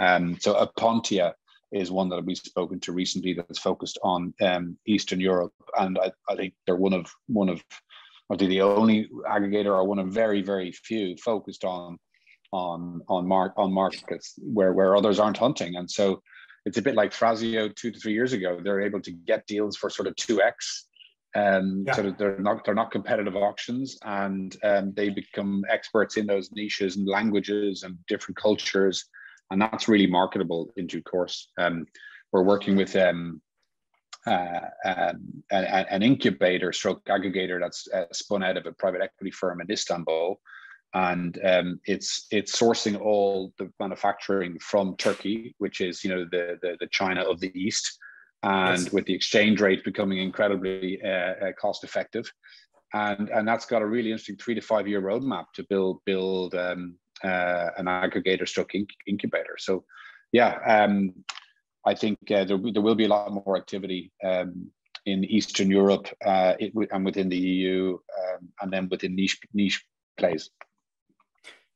Um, 0.00 0.38
so 0.40 0.54
Apontia 0.54 1.34
is 1.72 1.90
one 1.90 2.08
that 2.10 2.24
we've 2.24 2.36
spoken 2.36 2.78
to 2.80 2.92
recently 2.92 3.32
that's 3.32 3.58
focused 3.58 3.98
on 4.02 4.34
um, 4.42 4.76
Eastern 4.86 5.20
Europe, 5.20 5.52
and 5.78 5.98
I, 5.98 6.12
I, 6.28 6.36
think 6.36 6.54
they're 6.66 6.76
one 6.76 6.92
of 6.92 7.10
one 7.28 7.48
of 7.48 7.62
or 8.32 8.48
the 8.48 8.62
only 8.62 9.08
aggregator 9.28 9.66
or 9.66 9.84
one 9.84 9.98
of 9.98 10.08
very 10.08 10.42
very 10.42 10.72
few 10.72 11.16
focused 11.16 11.64
on 11.64 11.98
on 12.52 13.00
on 13.08 13.26
mark 13.26 13.52
on 13.56 13.72
markets 13.72 14.34
where 14.38 14.72
where 14.72 14.96
others 14.96 15.18
aren't 15.18 15.36
hunting 15.36 15.76
and 15.76 15.90
so 15.90 16.22
it's 16.64 16.78
a 16.78 16.82
bit 16.82 16.94
like 16.94 17.12
Thrasio 17.12 17.74
two 17.74 17.90
to 17.90 17.98
three 17.98 18.12
years 18.12 18.32
ago 18.32 18.60
they're 18.62 18.80
able 18.80 19.00
to 19.02 19.12
get 19.12 19.46
deals 19.46 19.76
for 19.76 19.90
sort 19.90 20.08
of 20.08 20.14
2x 20.16 20.84
Um, 21.34 21.84
yeah. 21.86 21.94
So 21.94 22.14
they're 22.18 22.38
not 22.38 22.64
they're 22.64 22.74
not 22.74 22.90
competitive 22.90 23.36
auctions, 23.36 23.98
and 24.04 24.54
um, 24.62 24.92
they 24.94 25.08
become 25.08 25.64
experts 25.68 26.16
in 26.16 26.26
those 26.26 26.50
niches 26.52 26.96
and 26.96 27.08
languages 27.08 27.84
and 27.84 27.96
different 28.06 28.36
cultures, 28.36 29.08
and 29.50 29.60
that's 29.60 29.88
really 29.88 30.06
marketable 30.06 30.70
in 30.76 30.86
due 30.86 31.02
course. 31.02 31.50
Um, 31.56 31.86
we're 32.32 32.42
working 32.42 32.76
with 32.76 32.94
um, 32.96 33.40
uh, 34.26 34.60
um, 34.84 35.42
an, 35.50 35.64
an, 35.90 36.02
incubator 36.02 36.72
stroke 36.72 37.04
aggregator 37.06 37.58
that's 37.60 37.88
uh, 37.92 38.04
spun 38.12 38.42
out 38.42 38.56
of 38.56 38.66
a 38.66 38.72
private 38.72 39.00
equity 39.00 39.30
firm 39.30 39.60
in 39.60 39.70
Istanbul, 39.70 40.40
and 40.94 41.38
um, 41.44 41.80
it's 41.86 42.26
it's 42.30 42.58
sourcing 42.58 43.00
all 43.00 43.52
the 43.58 43.70
manufacturing 43.80 44.58
from 44.60 44.96
Turkey, 44.96 45.54
which 45.58 45.80
is 45.80 46.04
you 46.04 46.10
know 46.10 46.24
the 46.30 46.58
the, 46.62 46.76
the 46.78 46.88
China 46.88 47.22
of 47.22 47.40
the 47.40 47.50
East 47.58 47.98
and 48.42 48.82
yes. 48.82 48.92
with 48.92 49.06
the 49.06 49.14
exchange 49.14 49.60
rate 49.60 49.84
becoming 49.84 50.18
incredibly 50.18 51.00
uh, 51.02 51.08
uh, 51.08 51.52
cost 51.60 51.84
effective. 51.84 52.30
And, 52.92 53.28
and 53.30 53.46
that's 53.46 53.64
got 53.64 53.82
a 53.82 53.86
really 53.86 54.10
interesting 54.10 54.36
three 54.36 54.54
to 54.54 54.60
five 54.60 54.88
year 54.88 55.00
roadmap 55.00 55.46
to 55.54 55.64
build 55.68 56.00
build 56.04 56.54
um, 56.54 56.96
uh, 57.24 57.70
an 57.78 57.86
aggregator 57.86 58.46
stroke 58.46 58.72
inc- 58.72 58.90
incubator. 59.06 59.56
So, 59.58 59.84
yeah, 60.32 60.58
um, 60.66 61.14
I 61.84 61.94
think 61.94 62.18
uh, 62.30 62.44
there, 62.44 62.58
there 62.58 62.82
will 62.82 62.94
be 62.94 63.04
a 63.04 63.08
lot 63.08 63.32
more 63.32 63.56
activity 63.56 64.12
um, 64.24 64.70
in 65.06 65.24
Eastern 65.24 65.70
Europe 65.70 66.08
uh, 66.24 66.54
it, 66.58 66.72
and 66.92 67.04
within 67.04 67.28
the 67.28 67.36
EU, 67.36 67.98
um, 68.18 68.48
and 68.60 68.72
then 68.72 68.88
within 68.88 69.16
niche 69.16 69.40
niche 69.52 69.84
plays. 70.16 70.50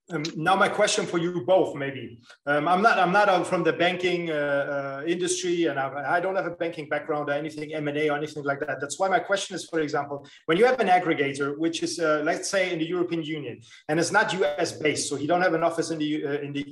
Um, 0.08 0.22
now 0.36 0.54
my 0.54 0.68
question 0.68 1.04
for 1.04 1.18
you 1.18 1.44
both, 1.44 1.75
maybe. 1.75 2.20
Um, 2.46 2.68
I'm 2.68 2.80
not. 2.80 2.96
I'm 2.96 3.10
not 3.10 3.28
uh, 3.28 3.42
from 3.42 3.64
the 3.64 3.72
banking 3.72 4.30
uh, 4.30 4.34
uh, 4.34 5.04
industry, 5.04 5.64
and 5.64 5.80
I, 5.80 6.16
I, 6.16 6.20
don't 6.20 6.36
have 6.36 6.46
a 6.46 6.52
banking 6.52 6.88
background 6.88 7.28
or 7.28 7.32
anything 7.32 7.75
M 7.75 7.88
and 7.88 7.98
A 7.98 8.10
or 8.10 8.16
anything 8.16 8.44
like 8.44 8.60
that. 8.60 8.80
That's 8.80 9.00
why 9.00 9.08
my 9.08 9.18
question 9.18 9.56
is, 9.56 9.64
for 9.64 9.80
example, 9.80 10.25
when 10.44 10.58
you 10.58 10.64
have 10.64 10.78
an 10.78 10.86
aggregator, 10.86 11.58
which 11.58 11.82
is, 11.82 11.98
uh, 11.98 12.22
let's 12.25 12.48
say, 12.48 12.72
in 12.72 12.78
the 12.78 12.86
European 12.86 13.25
Union, 13.25 13.60
and 13.88 13.98
it's 13.98 14.12
not 14.12 14.32
U.S. 14.34 14.70
based, 14.70 15.08
so 15.08 15.16
he 15.16 15.26
don't 15.26 15.42
have 15.42 15.54
an 15.54 15.64
office 15.64 15.90
in 15.90 15.98
the 15.98 16.25
uh, 16.25 16.30
in 16.38 16.52
the 16.52 16.62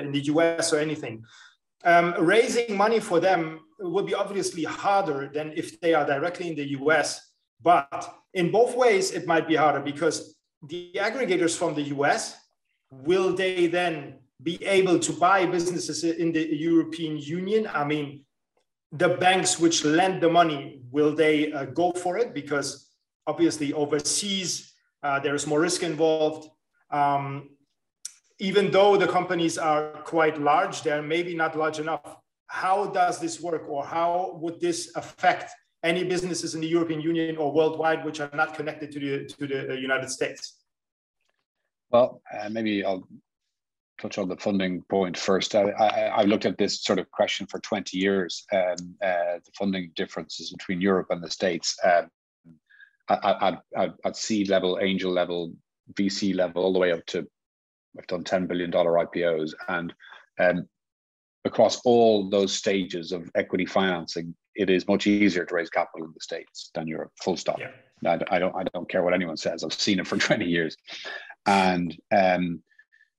in 0.00 0.12
the 0.12 0.20
U.S. 0.34 0.74
or 0.74 0.78
anything. 0.78 1.24
Um, 1.84 2.14
raising 2.18 2.76
money 2.76 3.00
for 3.00 3.20
them 3.20 3.60
will 3.78 4.04
be 4.04 4.14
obviously 4.14 4.64
harder 4.64 5.30
than 5.32 5.52
if 5.56 5.80
they 5.80 5.94
are 5.94 6.06
directly 6.06 6.48
in 6.48 6.56
the 6.56 6.70
U.S. 6.70 7.32
But 7.60 8.14
in 8.34 8.50
both 8.50 8.76
ways, 8.76 9.10
it 9.12 9.26
might 9.26 9.48
be 9.48 9.56
harder 9.56 9.80
because 9.80 10.36
the 10.62 10.92
aggregators 10.94 11.56
from 11.56 11.74
the 11.74 11.82
U.S 11.82 12.36
will 12.92 13.34
they 13.34 13.66
then 13.66 14.18
be 14.42 14.62
able 14.64 14.98
to 14.98 15.12
buy 15.12 15.46
businesses 15.46 16.04
in 16.04 16.32
the 16.32 16.54
European 16.54 17.16
Union? 17.16 17.68
I 17.72 17.84
mean, 17.84 18.24
the 18.92 19.08
banks 19.08 19.58
which 19.58 19.84
lend 19.84 20.22
the 20.22 20.28
money, 20.28 20.82
will 20.90 21.14
they 21.14 21.52
uh, 21.52 21.64
go 21.66 21.92
for 21.92 22.18
it? 22.18 22.34
Because 22.34 22.90
obviously, 23.26 23.72
overseas, 23.72 24.74
uh, 25.02 25.18
there 25.20 25.34
is 25.34 25.46
more 25.46 25.60
risk 25.60 25.82
involved. 25.82 26.50
Um, 26.90 27.50
even 28.42 28.72
though 28.72 28.96
the 28.96 29.06
companies 29.06 29.56
are 29.56 29.92
quite 30.02 30.36
large, 30.36 30.82
they're 30.82 31.00
maybe 31.00 31.32
not 31.32 31.56
large 31.56 31.78
enough. 31.78 32.16
How 32.48 32.86
does 32.86 33.20
this 33.20 33.40
work, 33.40 33.68
or 33.68 33.84
how 33.86 34.36
would 34.42 34.60
this 34.60 34.90
affect 34.96 35.52
any 35.84 36.02
businesses 36.02 36.56
in 36.56 36.60
the 36.60 36.66
European 36.66 37.00
Union 37.00 37.36
or 37.36 37.52
worldwide 37.52 38.04
which 38.04 38.18
are 38.18 38.30
not 38.34 38.54
connected 38.54 38.90
to 38.92 38.98
the, 38.98 39.26
to 39.26 39.46
the 39.46 39.70
uh, 39.70 39.74
United 39.74 40.10
States? 40.10 40.58
Well, 41.90 42.20
uh, 42.36 42.48
maybe 42.48 42.84
I'll 42.84 43.06
touch 44.00 44.18
on 44.18 44.28
the 44.28 44.36
funding 44.36 44.82
point 44.90 45.16
first. 45.16 45.54
I, 45.54 45.72
I, 45.78 46.20
have 46.22 46.26
looked 46.26 46.44
at 46.44 46.58
this 46.58 46.82
sort 46.82 46.98
of 46.98 47.08
question 47.12 47.46
for 47.46 47.60
20 47.60 47.96
years, 47.96 48.44
um, 48.52 48.96
uh, 49.04 49.38
the 49.44 49.52
funding 49.56 49.92
differences 49.94 50.50
between 50.50 50.80
Europe 50.80 51.06
and 51.10 51.22
the 51.22 51.30
States 51.30 51.76
um, 51.84 52.08
at, 53.08 53.60
at, 53.76 53.94
at 54.04 54.16
seed 54.16 54.48
level, 54.48 54.80
angel 54.82 55.12
level, 55.12 55.52
VC 55.94 56.34
level, 56.34 56.64
all 56.64 56.72
the 56.72 56.80
way 56.80 56.90
up 56.90 57.06
to, 57.06 57.24
I've 57.98 58.06
done 58.06 58.24
$10 58.24 58.48
billion 58.48 58.70
IPOs. 58.70 59.52
And 59.68 59.92
um, 60.38 60.68
across 61.44 61.80
all 61.84 62.28
those 62.28 62.52
stages 62.52 63.12
of 63.12 63.30
equity 63.34 63.66
financing, 63.66 64.34
it 64.54 64.70
is 64.70 64.88
much 64.88 65.06
easier 65.06 65.44
to 65.44 65.54
raise 65.54 65.70
capital 65.70 66.06
in 66.06 66.12
the 66.14 66.20
States 66.20 66.70
than 66.74 66.86
Europe, 66.86 67.12
full 67.22 67.36
stop. 67.36 67.58
Yeah. 67.58 67.70
I, 68.04 68.18
I, 68.36 68.38
don't, 68.38 68.54
I 68.54 68.64
don't 68.64 68.88
care 68.88 69.02
what 69.02 69.14
anyone 69.14 69.36
says. 69.36 69.64
I've 69.64 69.72
seen 69.72 69.98
it 69.98 70.06
for 70.06 70.16
20 70.18 70.44
years 70.44 70.76
and 71.46 71.96
um, 72.16 72.62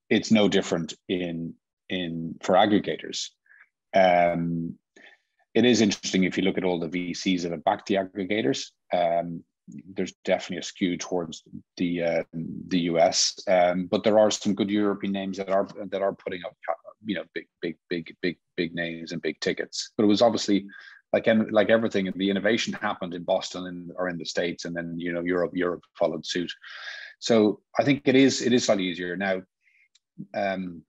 it's 0.10 0.32
no 0.32 0.48
different 0.48 0.94
in 1.10 1.54
in 1.90 2.36
for 2.42 2.56
aggregators. 2.56 3.30
Um, 3.94 4.76
it 5.54 5.66
is 5.66 5.82
interesting 5.82 6.24
if 6.24 6.38
you 6.38 6.44
look 6.44 6.58
at 6.58 6.64
all 6.64 6.80
the 6.80 6.88
VCs 6.88 7.44
that 7.44 7.52
have 7.52 7.64
backed 7.64 7.88
the 7.88 7.96
aggregators. 7.96 8.68
Um, 8.92 9.44
there's 9.96 10.14
definitely 10.26 10.58
a 10.58 10.64
skew 10.64 10.98
towards 10.98 11.44
the 11.78 12.04
uh, 12.04 12.24
the 12.68 12.80
US, 12.92 13.40
um, 13.48 13.88
but 13.88 14.04
there 14.04 14.20
are 14.20 14.32
some 14.32 14.56
good 14.56 14.70
European 14.70 15.14
names 15.14 15.38
that 15.38 15.50
are 15.50 15.68
that 15.90 16.02
are 16.02 16.14
putting 16.14 16.42
up, 16.46 16.56
you 17.06 17.16
know, 17.16 17.24
big 17.34 17.48
big 17.62 17.78
big 17.90 18.16
big 18.22 18.38
big 18.56 18.76
names 18.76 19.12
and 19.12 19.22
big 19.22 19.40
tickets. 19.40 19.92
But 19.98 20.04
it 20.04 20.08
was 20.08 20.22
obviously 20.22 20.66
like 21.14 21.28
like 21.52 21.70
everything, 21.70 22.12
the 22.16 22.30
innovation 22.30 22.74
happened 22.74 23.14
in 23.14 23.24
Boston 23.24 23.68
and, 23.68 23.92
or 23.96 24.10
in 24.10 24.18
the 24.18 24.26
states, 24.26 24.66
and 24.66 24.76
then 24.76 24.96
you 24.98 25.14
know 25.14 25.22
Europe 25.22 25.52
Europe 25.54 25.84
followed 25.98 26.26
suit. 26.26 26.52
So 27.20 27.62
I 27.80 27.84
think 27.84 28.02
it 28.06 28.16
is 28.16 28.42
it 28.42 28.52
is 28.52 28.66
slightly 28.66 28.86
easier 28.86 29.16
now. 29.16 29.44
Um, 30.34 30.82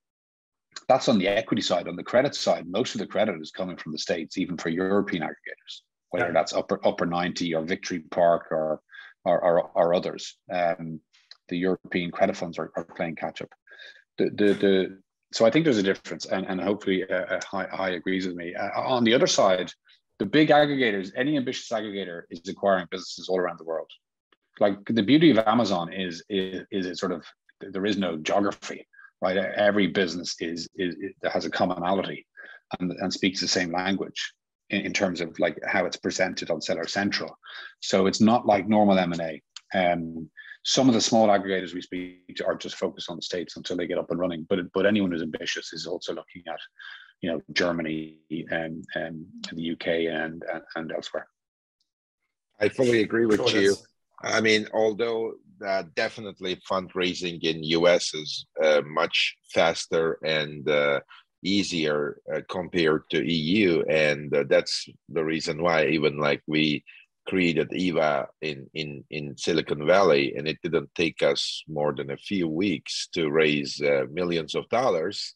that's 0.89 1.09
on 1.09 1.19
the 1.19 1.29
equity 1.29 1.63
side. 1.63 1.89
On 1.89 1.97
the 1.97 2.03
credit 2.03 2.35
side, 2.35 2.67
most 2.67 2.95
of 2.95 3.01
the 3.01 3.07
credit 3.07 3.41
is 3.41 3.51
coming 3.51 3.77
from 3.77 3.93
the 3.93 3.99
states, 3.99 4.39
even 4.39 4.57
for 4.57 4.71
European 4.71 5.23
aggregators, 5.23 5.83
whether 6.15 6.27
yeah. 6.27 6.33
that's 6.33 6.53
upper 6.53 6.79
upper 6.87 7.07
ninety 7.07 7.55
or 7.55 7.63
Victory 7.63 8.01
Park 8.11 8.47
or 8.51 8.81
or, 9.25 9.43
or, 9.43 9.71
or 9.75 9.95
others. 9.95 10.37
Um, 10.53 11.01
the 11.49 11.59
European 11.59 12.11
credit 12.11 12.37
funds 12.37 12.59
are, 12.59 12.71
are 12.77 12.85
playing 12.85 13.17
catch 13.17 13.43
up. 13.43 13.51
The, 14.19 14.31
the, 14.31 14.45
the, 14.55 14.99
so 15.33 15.45
I 15.45 15.51
think 15.51 15.65
there's 15.65 15.79
a 15.79 15.83
difference, 15.83 16.25
and, 16.27 16.47
and 16.47 16.61
hopefully 16.61 17.05
uh, 17.05 17.15
uh 17.15 17.41
Hai, 17.51 17.67
Hai 17.71 17.91
agrees 17.91 18.27
with 18.27 18.37
me. 18.37 18.55
Uh, 18.55 18.81
on 18.81 19.05
the 19.05 19.15
other 19.15 19.27
side, 19.27 19.71
the 20.19 20.27
big 20.27 20.49
aggregators, 20.49 21.11
any 21.17 21.37
ambitious 21.37 21.69
aggregator 21.69 22.23
is 22.31 22.49
acquiring 22.49 22.87
businesses 22.91 23.29
all 23.29 23.39
around 23.39 23.59
the 23.59 23.65
world 23.65 23.91
like 24.61 24.79
the 24.87 25.03
beauty 25.03 25.31
of 25.31 25.39
Amazon 25.39 25.93
is 25.93 26.23
is 26.29 26.65
is 26.71 26.87
it 26.87 26.99
sort 26.99 27.13
of 27.13 27.25
there 27.61 27.87
is 27.87 27.97
no 27.97 28.17
geography, 28.17 28.87
right? 29.21 29.37
Every 29.37 29.87
business 29.87 30.37
is 30.41 30.69
is, 30.77 30.97
has 31.25 31.45
a 31.45 31.51
commonality 31.51 32.27
and, 32.79 32.93
and 32.93 33.13
speaks 33.13 33.41
the 33.41 33.49
same 33.49 33.73
language 33.73 34.33
in, 34.75 34.87
in, 34.87 34.93
terms 34.93 35.21
of 35.21 35.39
like 35.39 35.59
how 35.67 35.85
it's 35.87 35.97
presented 35.97 36.51
on 36.51 36.61
Seller 36.61 36.87
Central. 36.87 37.37
So 37.81 38.07
it's 38.07 38.21
not 38.21 38.47
like 38.47 38.69
normal 38.69 38.99
M 38.99 39.13
and 39.13 39.21
A. 39.21 39.43
Um, 39.75 40.31
some 40.65 40.89
of 40.89 40.95
the 40.95 41.01
small 41.01 41.29
aggregators 41.29 41.75
we 41.75 41.83
speak 41.83 42.37
to 42.37 42.47
are 42.47 42.55
just 42.55 42.77
focused 42.77 43.11
on 43.11 43.17
the 43.17 43.23
states 43.23 43.57
until 43.57 43.77
they 43.77 43.87
get 43.87 43.99
up 43.99 44.11
and 44.11 44.19
running. 44.19 44.47
But 44.49 44.61
but 44.73 44.87
anyone 44.87 45.13
who's 45.13 45.23
ambitious 45.23 45.73
is 45.73 45.87
also 45.87 46.15
looking 46.15 46.43
at, 46.49 46.59
you 47.21 47.31
know, 47.31 47.41
Germany 47.53 48.19
and 48.31 48.85
and, 48.95 49.27
and 49.49 49.59
the 49.59 49.73
UK 49.73 49.87
and, 50.13 50.43
and, 50.53 50.63
and 50.77 50.93
elsewhere. 50.93 51.27
I 52.61 52.69
fully 52.69 53.03
agree 53.03 53.27
with 53.27 53.47
sure, 53.49 53.61
you. 53.61 53.77
I 54.23 54.41
mean, 54.41 54.67
although 54.73 55.35
uh, 55.65 55.85
definitely 55.95 56.61
fundraising 56.71 57.43
in 57.43 57.63
US 57.65 58.15
is 58.15 58.47
uh, 58.63 58.83
much 58.87 59.37
faster 59.53 60.19
and 60.25 60.69
uh, 60.69 61.01
easier 61.45 62.19
uh, 62.33 62.41
compared 62.49 63.09
to 63.11 63.33
EU, 63.33 63.83
and 63.89 64.35
uh, 64.35 64.45
that's 64.49 64.89
the 65.09 65.25
reason 65.25 65.63
why 65.63 65.87
even 65.87 66.19
like 66.19 66.43
we 66.47 66.85
created 67.27 67.73
Eva 67.73 68.29
in 68.43 68.69
in 68.75 69.05
in 69.11 69.37
Silicon 69.37 69.87
Valley, 69.87 70.35
and 70.37 70.49
it 70.49 70.59
didn't 70.63 70.91
take 70.95 71.23
us 71.23 71.63
more 71.69 71.95
than 71.95 72.11
a 72.11 72.17
few 72.17 72.49
weeks 72.49 73.09
to 73.15 73.31
raise 73.31 73.81
uh, 73.81 74.05
millions 74.11 74.55
of 74.55 74.69
dollars. 74.69 75.35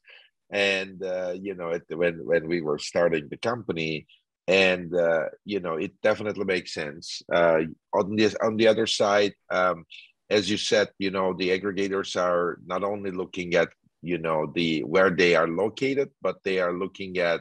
And 0.51 1.03
you 1.41 1.55
know, 1.55 1.71
it, 1.71 1.85
when 1.91 2.25
when 2.25 2.49
we 2.49 2.63
were 2.63 2.79
starting 2.79 3.29
the 3.29 3.37
company, 3.37 4.07
and 4.49 4.95
uh, 4.95 5.27
you 5.45 5.61
know 5.61 5.75
it 5.75 5.93
definitely 6.03 6.45
makes 6.45 6.73
sense. 6.73 7.23
Uh, 7.33 7.61
on 7.93 8.17
the 8.17 8.35
on 8.43 8.57
the 8.57 8.67
other 8.67 8.87
side, 8.87 9.35
um, 9.51 9.85
as 10.31 10.51
you 10.51 10.57
said, 10.57 10.89
you 10.99 11.11
know 11.11 11.35
the 11.35 11.51
aggregators 11.51 12.17
are 12.17 12.59
not 12.67 12.83
only 12.83 13.11
looking 13.11 13.55
at 13.55 13.69
you 14.03 14.19
know 14.19 14.51
the 14.55 14.81
where 14.81 15.11
they 15.11 15.35
are 15.35 15.49
located, 15.49 16.11
but 16.23 16.37
they 16.45 16.61
are 16.61 16.73
looking 16.73 17.19
at 17.19 17.41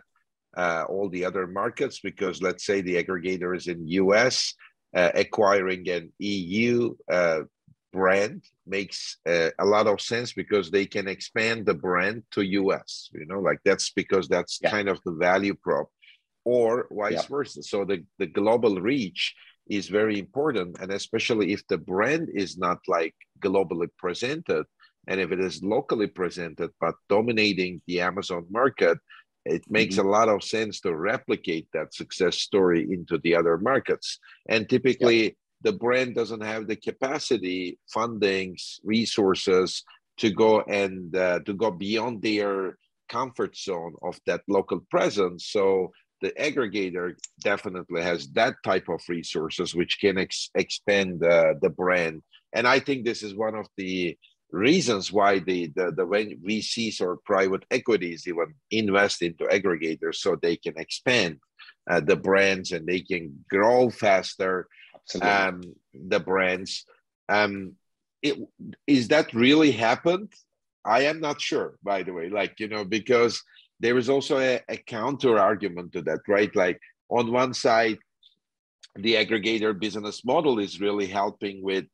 uh, 0.55 0.85
all 0.89 1.09
the 1.09 1.25
other 1.25 1.47
markets 1.47 1.99
because 1.99 2.41
let's 2.41 2.65
say 2.65 2.81
the 2.81 3.01
aggregator 3.01 3.55
is 3.55 3.67
in 3.67 3.87
US, 3.87 4.53
uh, 4.95 5.11
acquiring 5.13 5.87
an 5.89 6.11
EU 6.19 6.95
uh, 7.11 7.41
brand 7.93 8.43
makes 8.65 9.17
uh, 9.27 9.49
a 9.59 9.65
lot 9.65 9.87
of 9.87 10.01
sense 10.01 10.33
because 10.33 10.69
they 10.69 10.85
can 10.85 11.07
expand 11.07 11.65
the 11.65 11.73
brand 11.73 12.23
to 12.31 12.41
US. 12.41 13.09
You 13.13 13.25
know, 13.25 13.39
like 13.39 13.59
that's 13.63 13.91
because 13.91 14.27
that's 14.27 14.59
yeah. 14.61 14.71
kind 14.71 14.89
of 14.89 14.99
the 15.05 15.13
value 15.13 15.55
prop 15.55 15.89
or 16.43 16.87
vice 16.91 17.13
yeah. 17.13 17.27
versa. 17.29 17.61
So 17.63 17.85
the, 17.85 18.03
the 18.19 18.27
global 18.27 18.79
reach 18.79 19.35
is 19.69 19.89
very 19.89 20.17
important. 20.17 20.77
And 20.79 20.91
especially 20.91 21.51
if 21.51 21.65
the 21.67 21.77
brand 21.77 22.29
is 22.33 22.57
not 22.57 22.79
like 22.87 23.15
globally 23.39 23.89
presented, 23.97 24.65
and 25.07 25.19
if 25.19 25.31
it 25.31 25.39
is 25.39 25.63
locally 25.63 26.07
presented 26.07 26.69
but 26.79 26.95
dominating 27.09 27.81
the 27.87 28.01
Amazon 28.01 28.45
market, 28.49 28.97
it 29.45 29.63
makes 29.69 29.95
mm-hmm. 29.95 30.07
a 30.07 30.11
lot 30.11 30.29
of 30.29 30.43
sense 30.43 30.81
to 30.81 30.95
replicate 30.95 31.67
that 31.73 31.93
success 31.93 32.37
story 32.37 32.85
into 32.91 33.17
the 33.19 33.35
other 33.35 33.57
markets. 33.57 34.19
And 34.49 34.67
typically, 34.67 35.37
the 35.61 35.73
brand 35.73 36.15
doesn't 36.15 36.43
have 36.43 36.67
the 36.67 36.75
capacity, 36.75 37.79
fundings, 37.95 38.79
resources 38.83 39.83
to 40.17 40.29
go 40.31 40.61
and 40.61 41.15
uh, 41.15 41.39
to 41.45 41.53
go 41.53 41.71
beyond 41.71 42.21
their 42.21 42.77
comfort 43.09 43.55
zone 43.55 43.93
of 44.01 44.19
that 44.25 44.41
local 44.47 44.81
presence. 44.91 45.47
So 45.47 45.91
the 46.21 46.31
aggregator 46.31 47.13
definitely 47.41 48.01
has 48.01 48.27
that 48.29 48.55
type 48.63 48.89
of 48.89 49.01
resources 49.07 49.75
which 49.75 49.99
can 49.99 50.17
ex- 50.17 50.49
expand 50.55 51.23
uh, 51.23 51.53
the 51.61 51.69
brand. 51.69 52.23
And 52.53 52.67
I 52.67 52.79
think 52.79 53.05
this 53.05 53.23
is 53.23 53.35
one 53.35 53.55
of 53.55 53.67
the 53.77 54.17
reasons 54.51 55.11
why 55.11 55.39
the, 55.39 55.67
the, 55.75 55.91
the 55.91 56.05
when 56.05 56.37
VCs 56.39 57.01
or 57.01 57.17
private 57.25 57.65
equities 57.71 58.27
even 58.27 58.53
invest 58.71 59.21
into 59.21 59.45
aggregators 59.45 60.15
so 60.15 60.35
they 60.35 60.55
can 60.55 60.77
expand 60.77 61.39
uh, 61.89 61.99
the 61.99 62.15
brands 62.15 62.71
and 62.71 62.87
they 62.87 63.01
can 63.01 63.43
grow 63.49 63.89
faster 63.89 64.67
um, 65.21 65.61
the 65.93 66.19
brands. 66.19 66.85
Um, 67.29 67.73
it, 68.21 68.37
is 68.85 69.07
that 69.09 69.33
really 69.33 69.71
happened? 69.71 70.33
I 70.85 71.03
am 71.03 71.19
not 71.19 71.41
sure, 71.41 71.77
by 71.83 72.03
the 72.03 72.13
way, 72.13 72.29
like, 72.29 72.59
you 72.59 72.67
know, 72.67 72.83
because 72.83 73.43
there 73.79 73.97
is 73.97 74.09
also 74.09 74.39
a, 74.39 74.61
a 74.69 74.77
counter 74.77 75.37
argument 75.37 75.93
to 75.93 76.01
that, 76.03 76.21
right? 76.27 76.53
Like, 76.55 76.79
on 77.09 77.31
one 77.31 77.53
side, 77.53 77.99
the 78.95 79.15
aggregator 79.15 79.77
business 79.77 80.25
model 80.25 80.59
is 80.59 80.81
really 80.81 81.07
helping 81.07 81.61
with, 81.61 81.85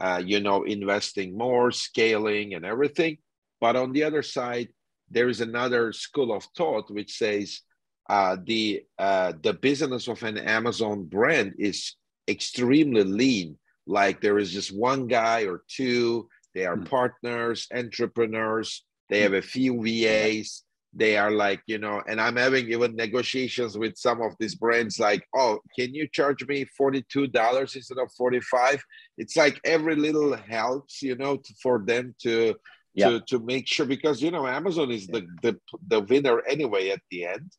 uh, 0.00 0.22
you 0.24 0.40
know, 0.40 0.62
investing 0.64 1.36
more, 1.36 1.70
scaling, 1.70 2.54
and 2.54 2.64
everything. 2.64 3.18
But 3.60 3.76
on 3.76 3.92
the 3.92 4.04
other 4.04 4.22
side, 4.22 4.68
there 5.10 5.28
is 5.28 5.40
another 5.40 5.92
school 5.92 6.32
of 6.32 6.44
thought 6.56 6.90
which 6.90 7.16
says 7.16 7.60
uh, 8.08 8.36
the 8.44 8.82
uh, 8.98 9.32
the 9.42 9.52
business 9.52 10.08
of 10.08 10.22
an 10.22 10.38
Amazon 10.38 11.04
brand 11.04 11.54
is 11.58 11.94
extremely 12.28 13.04
lean. 13.04 13.58
Like 13.86 14.20
there 14.20 14.38
is 14.38 14.52
just 14.52 14.76
one 14.76 15.06
guy 15.06 15.44
or 15.44 15.62
two. 15.68 16.28
They 16.54 16.64
are 16.66 16.76
mm. 16.76 16.88
partners, 16.88 17.68
entrepreneurs. 17.74 18.84
They 19.08 19.20
have 19.20 19.34
a 19.34 19.42
few 19.42 19.82
VAs. 19.82 20.62
They 20.92 21.16
are 21.16 21.30
like, 21.30 21.62
you 21.66 21.78
know, 21.78 22.02
and 22.08 22.20
I'm 22.20 22.36
having 22.36 22.68
even 22.68 22.96
negotiations 22.96 23.78
with 23.78 23.96
some 23.96 24.20
of 24.20 24.32
these 24.40 24.56
brands 24.56 24.98
like, 24.98 25.24
oh, 25.36 25.60
can 25.78 25.94
you 25.94 26.08
charge 26.08 26.44
me 26.46 26.66
$42 26.78 27.76
instead 27.76 27.98
of 27.98 28.10
45? 28.16 28.82
It's 29.16 29.36
like 29.36 29.60
every 29.64 29.94
little 29.94 30.34
helps, 30.34 31.00
you 31.00 31.14
know, 31.14 31.36
to, 31.36 31.54
for 31.62 31.78
them 31.78 32.14
to 32.22 32.56
yeah. 32.94 33.10
to 33.10 33.20
to 33.20 33.38
make 33.38 33.68
sure 33.68 33.86
because 33.86 34.20
you 34.20 34.32
know 34.32 34.46
Amazon 34.46 34.90
is 34.90 35.06
the 35.06 35.26
the, 35.42 35.56
the 35.86 36.00
winner 36.00 36.42
anyway 36.48 36.90
at 36.90 37.00
the 37.10 37.26
end 37.26 37.52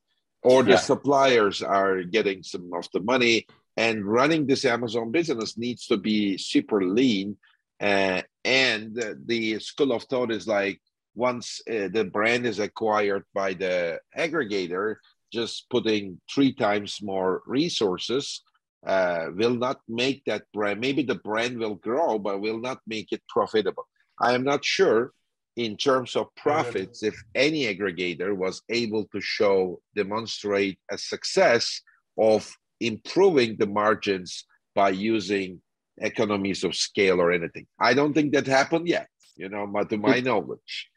or 0.43 0.63
the 0.63 0.71
yeah. 0.71 0.77
suppliers 0.77 1.61
are 1.61 2.03
getting 2.03 2.43
some 2.43 2.69
of 2.73 2.87
the 2.93 2.99
money 2.99 3.45
and 3.77 4.05
running 4.05 4.45
this 4.45 4.65
amazon 4.65 5.11
business 5.11 5.57
needs 5.57 5.87
to 5.87 5.97
be 5.97 6.37
super 6.37 6.83
lean 6.83 7.37
uh, 7.79 8.21
and 8.45 8.95
the 9.25 9.59
school 9.59 9.91
of 9.91 10.03
thought 10.03 10.31
is 10.31 10.47
like 10.47 10.79
once 11.15 11.61
uh, 11.69 11.87
the 11.89 12.03
brand 12.03 12.45
is 12.45 12.59
acquired 12.59 13.23
by 13.33 13.53
the 13.53 13.99
aggregator 14.17 14.95
just 15.31 15.69
putting 15.69 16.19
three 16.33 16.53
times 16.53 16.99
more 17.01 17.41
resources 17.45 18.41
uh, 18.85 19.27
will 19.35 19.53
not 19.55 19.79
make 19.87 20.23
that 20.25 20.43
brand 20.53 20.79
maybe 20.79 21.03
the 21.03 21.15
brand 21.15 21.57
will 21.57 21.75
grow 21.75 22.17
but 22.17 22.41
will 22.41 22.59
not 22.59 22.79
make 22.87 23.11
it 23.11 23.21
profitable. 23.27 23.87
I 24.19 24.33
am 24.33 24.43
not 24.43 24.63
sure 24.63 25.11
in 25.57 25.75
terms 25.77 26.15
of 26.15 26.33
profits 26.35 27.03
if 27.03 27.15
any 27.35 27.63
aggregator 27.65 28.35
was 28.35 28.61
able 28.69 29.05
to 29.11 29.19
show 29.19 29.81
demonstrate 29.95 30.79
a 30.89 30.97
success 30.97 31.81
of 32.17 32.49
improving 32.79 33.57
the 33.57 33.67
margins 33.67 34.45
by 34.73 34.89
using 34.89 35.61
economies 35.97 36.63
of 36.63 36.75
scale 36.75 37.19
or 37.19 37.31
anything. 37.31 37.67
I 37.79 37.93
don't 37.93 38.13
think 38.13 38.33
that 38.33 38.47
happened 38.47 38.87
yet 38.87 39.07
you 39.35 39.49
know 39.49 39.67
but 39.67 39.89
to 39.89 39.97
my 39.97 40.19
knowledge 40.19 40.89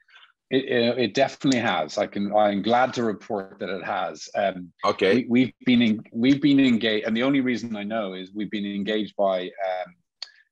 it, 0.51 0.99
it, 0.99 1.15
definitely 1.15 1.61
has. 1.61 1.99
I 1.99 2.07
can. 2.07 2.35
I'm 2.35 2.63
glad 2.63 2.95
to 2.95 3.03
report 3.03 3.59
that 3.61 3.69
it 3.69 3.85
has. 3.85 4.29
Um, 4.35 4.73
okay. 4.85 5.25
We, 5.29 5.41
have 5.41 5.53
been 5.65 5.83
in, 5.83 6.05
we've 6.13 6.41
been 6.41 6.61
engaged, 6.61 7.07
and 7.07 7.17
the 7.17 7.23
only 7.23 7.41
reason 7.41 7.77
I 7.77 7.83
know 7.83 8.15
is 8.15 8.31
we've 8.35 8.51
been 8.51 8.67
engaged 8.67 9.17
by 9.17 9.45
um, 9.47 9.95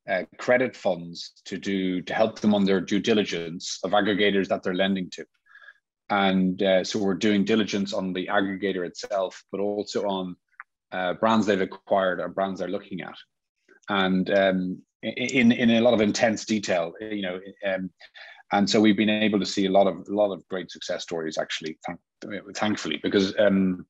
uh, 0.08 0.22
credit 0.38 0.74
funds 0.74 1.32
to 1.44 1.58
do 1.58 2.02
to 2.02 2.14
help 2.14 2.40
them 2.40 2.54
on 2.54 2.64
their 2.64 2.80
due 2.80 3.00
diligence 3.00 3.78
of 3.84 3.92
aggregators 3.92 4.48
that 4.48 4.62
they're 4.62 4.74
lending 4.74 5.08
to 5.10 5.24
and 6.10 6.62
uh, 6.62 6.84
so 6.84 6.98
we're 6.98 7.14
doing 7.14 7.44
diligence 7.44 7.92
on 7.92 8.12
the 8.12 8.26
aggregator 8.26 8.86
itself 8.86 9.42
but 9.50 9.60
also 9.60 10.04
on 10.04 10.36
uh, 10.92 11.14
brands 11.14 11.46
they've 11.46 11.60
acquired 11.60 12.20
or 12.20 12.28
brands 12.28 12.58
they're 12.58 12.68
looking 12.68 13.00
at 13.00 13.14
and 13.88 14.30
um, 14.30 14.82
in 15.02 15.52
in 15.52 15.70
a 15.70 15.80
lot 15.80 15.94
of 15.94 16.00
intense 16.00 16.44
detail 16.44 16.92
you 17.00 17.22
know 17.22 17.40
um, 17.66 17.90
and 18.52 18.68
so 18.68 18.80
we've 18.80 18.96
been 18.96 19.10
able 19.10 19.38
to 19.38 19.46
see 19.46 19.66
a 19.66 19.70
lot 19.70 19.86
of 19.86 20.06
a 20.08 20.14
lot 20.14 20.32
of 20.32 20.46
great 20.48 20.70
success 20.70 21.02
stories 21.02 21.38
actually 21.38 21.78
thank, 21.86 22.00
thankfully 22.54 23.00
because 23.02 23.34
um, 23.38 23.86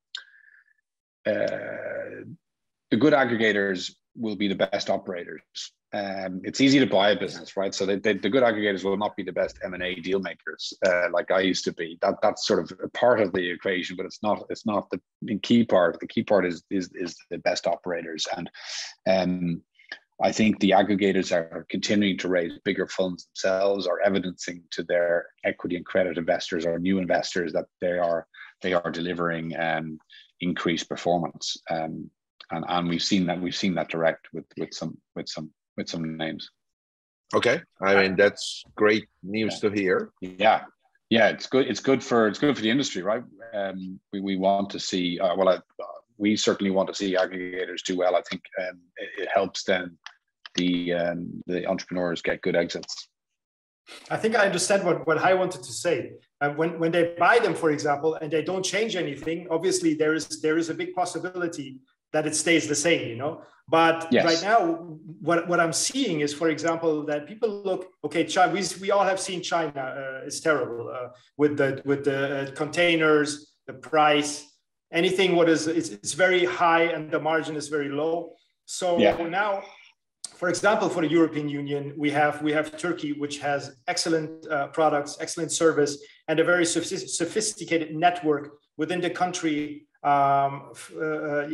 uh, 1.27 2.22
the 2.90 2.96
good 2.98 3.12
aggregators 3.12 3.92
will 4.16 4.37
be 4.37 4.48
the 4.48 4.55
best 4.55 4.90
operators 4.90 5.72
um, 5.94 6.40
it's 6.42 6.62
easy 6.62 6.79
to 6.79 6.87
buy 6.87 7.11
a 7.11 7.18
business, 7.18 7.55
right? 7.55 7.75
So 7.75 7.85
they, 7.85 7.96
they, 7.96 8.14
the 8.14 8.31
good 8.31 8.42
aggregators 8.42 8.83
will 8.83 8.96
not 8.96 9.14
be 9.14 9.22
the 9.22 9.33
best 9.33 9.59
M 9.62 9.75
and 9.75 9.83
A 9.83 9.94
deal 9.96 10.20
makers, 10.20 10.72
uh, 10.87 11.09
like 11.12 11.31
I 11.31 11.40
used 11.40 11.64
to 11.64 11.72
be. 11.72 11.98
That 12.01 12.14
that's 12.22 12.46
sort 12.46 12.61
of 12.61 12.79
a 12.83 12.88
part 12.88 13.20
of 13.20 13.33
the 13.33 13.51
equation, 13.51 13.96
but 13.96 14.07
it's 14.07 14.22
not. 14.22 14.46
It's 14.48 14.64
not 14.64 14.88
the 14.90 15.38
key 15.40 15.64
part. 15.64 16.01
The 16.01 16.07
key 16.07 16.22
part 16.22 16.46
is 16.46 16.62
is 16.70 16.90
is 16.94 17.14
the 17.31 17.38
best 17.38 17.66
operators, 17.66 18.27
and 18.35 18.51
um, 19.07 19.62
I 20.22 20.30
think 20.30 20.61
the 20.61 20.70
aggregators 20.70 21.32
are 21.32 21.66
continuing 21.68 22.16
to 22.18 22.28
raise 22.28 22.52
bigger 22.64 22.87
funds 22.87 23.26
themselves, 23.26 23.88
are 23.88 24.00
evidencing 24.04 24.62
to 24.70 24.85
their 24.85 25.26
equity 25.44 25.76
and 25.76 25.85
credit 25.85 26.16
investors 26.16 26.64
or 26.64 26.78
new 26.78 26.98
investors 26.98 27.52
that 27.54 27.66
they 27.80 27.98
are 27.98 28.26
they 28.62 28.72
are 28.72 28.90
delivering 28.90 29.58
um, 29.58 29.98
increased 30.40 30.88
performance. 30.88 31.56
Um, 31.68 32.08
and, 32.52 32.64
and 32.68 32.88
we've 32.88 33.02
seen 33.02 33.26
that 33.26 33.40
we've 33.40 33.56
seen 33.56 33.74
that 33.74 33.88
direct 33.88 34.28
with 34.32 34.44
with 34.56 34.72
some 34.72 34.96
with 35.16 35.28
some 35.28 35.50
with 35.76 35.88
some 35.88 36.16
names. 36.16 36.48
Okay, 37.35 37.61
I 37.80 38.02
mean 38.02 38.14
that's 38.14 38.62
great 38.76 39.08
news 39.24 39.58
yeah. 39.61 39.70
to 39.70 39.74
hear. 39.74 40.11
Yeah, 40.20 40.64
yeah, 41.11 41.28
it's 41.30 41.46
good. 41.46 41.66
It's 41.66 41.80
good 41.80 42.02
for 42.02 42.28
it's 42.28 42.38
good 42.38 42.54
for 42.54 42.62
the 42.62 42.70
industry, 42.70 43.02
right? 43.02 43.24
Um, 43.54 43.98
we, 44.12 44.20
we 44.20 44.37
want 44.37 44.70
to 44.70 44.78
see. 44.78 45.18
Uh, 45.18 45.35
well, 45.35 45.48
I, 45.48 45.58
we 46.18 46.37
certainly 46.37 46.70
want 46.70 46.88
to 46.88 46.94
see 46.94 47.16
aggregators 47.16 47.82
do 47.85 47.96
well. 47.96 48.14
I 48.14 48.22
think 48.30 48.42
um, 48.61 48.78
it, 48.96 49.22
it, 49.22 49.28
helps 49.35 49.64
then 49.64 49.98
the 50.54 50.92
um, 50.92 51.42
the 51.46 51.66
entrepreneurs 51.66 52.22
get 52.22 52.42
good 52.42 52.56
exits. 52.56 53.08
I 54.10 54.16
think 54.16 54.36
I 54.36 54.46
understand 54.46 54.84
what, 54.84 55.06
what 55.06 55.18
I 55.18 55.34
wanted 55.34 55.62
to 55.62 55.72
say. 55.72 56.12
Uh, 56.40 56.50
when, 56.50 56.78
when 56.78 56.92
they 56.92 57.14
buy 57.18 57.38
them, 57.38 57.54
for 57.54 57.70
example, 57.70 58.14
and 58.14 58.30
they 58.30 58.42
don't 58.42 58.64
change 58.64 58.96
anything, 58.96 59.46
obviously 59.50 59.94
there 59.94 60.14
is 60.14 60.40
there 60.40 60.56
is 60.56 60.70
a 60.70 60.74
big 60.74 60.94
possibility 60.94 61.78
that 62.12 62.26
it 62.26 62.34
stays 62.34 62.68
the 62.68 62.74
same, 62.74 63.08
you 63.08 63.16
know. 63.16 63.42
But 63.68 64.08
yes. 64.10 64.24
right 64.24 64.42
now, 64.42 64.74
what, 65.20 65.48
what 65.48 65.60
I'm 65.60 65.72
seeing 65.72 66.20
is, 66.20 66.34
for 66.34 66.48
example, 66.50 67.06
that 67.06 67.26
people 67.26 67.62
look 67.62 67.90
okay. 68.04 68.24
China, 68.24 68.52
we, 68.52 68.62
we 68.80 68.90
all 68.90 69.04
have 69.04 69.20
seen 69.20 69.40
China. 69.40 69.80
Uh, 69.80 70.26
it's 70.26 70.40
terrible 70.40 70.88
uh, 70.88 71.08
with 71.36 71.56
the 71.56 71.80
with 71.84 72.04
the 72.04 72.20
uh, 72.20 72.50
containers, 72.52 73.54
the 73.66 73.74
price, 73.74 74.46
anything. 74.92 75.36
What 75.36 75.48
is 75.48 75.66
it's, 75.68 75.90
it's 75.90 76.12
very 76.12 76.44
high 76.44 76.84
and 76.84 77.10
the 77.10 77.20
margin 77.20 77.56
is 77.56 77.68
very 77.68 77.88
low. 77.88 78.34
So 78.66 78.98
yeah. 78.98 79.16
now, 79.28 79.62
for 80.42 80.48
example, 80.48 80.88
for 80.88 81.02
the 81.02 81.09
European 81.09 81.48
Union, 81.48 81.94
we 81.96 82.11
have 82.11 82.42
we 82.42 82.50
have 82.50 82.76
Turkey, 82.76 83.12
which 83.12 83.38
has 83.38 83.76
excellent 83.87 84.28
uh, 84.48 84.66
products, 84.78 85.16
excellent 85.20 85.52
service, 85.52 85.92
and 86.26 86.40
a 86.40 86.44
very 86.52 86.66
sophisticated 86.66 87.94
network 87.94 88.44
within 88.76 89.00
the 89.00 89.09
country 89.09 89.87
um, 90.02 90.72
uh, 91.00 91.44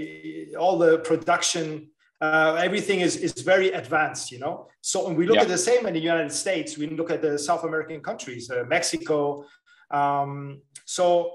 all 0.63 0.79
the 0.79 1.01
production 1.11 1.91
uh, 2.23 2.59
everything 2.69 3.01
is, 3.01 3.15
is 3.17 3.33
very 3.53 3.69
advanced, 3.73 4.33
you 4.33 4.39
know. 4.39 4.69
So 4.81 5.07
when 5.07 5.17
we 5.17 5.27
look 5.27 5.37
yeah. 5.37 5.43
at 5.43 5.49
the 5.49 5.59
same 5.59 5.85
in 5.85 5.93
the 5.93 6.01
United 6.01 6.33
States, 6.33 6.79
we 6.79 6.87
look 6.87 7.11
at 7.11 7.21
the 7.21 7.39
South 7.39 7.65
American 7.65 8.01
countries, 8.01 8.51
uh, 8.51 8.65
Mexico. 8.67 9.45
Um, 9.91 10.63
so 10.87 11.35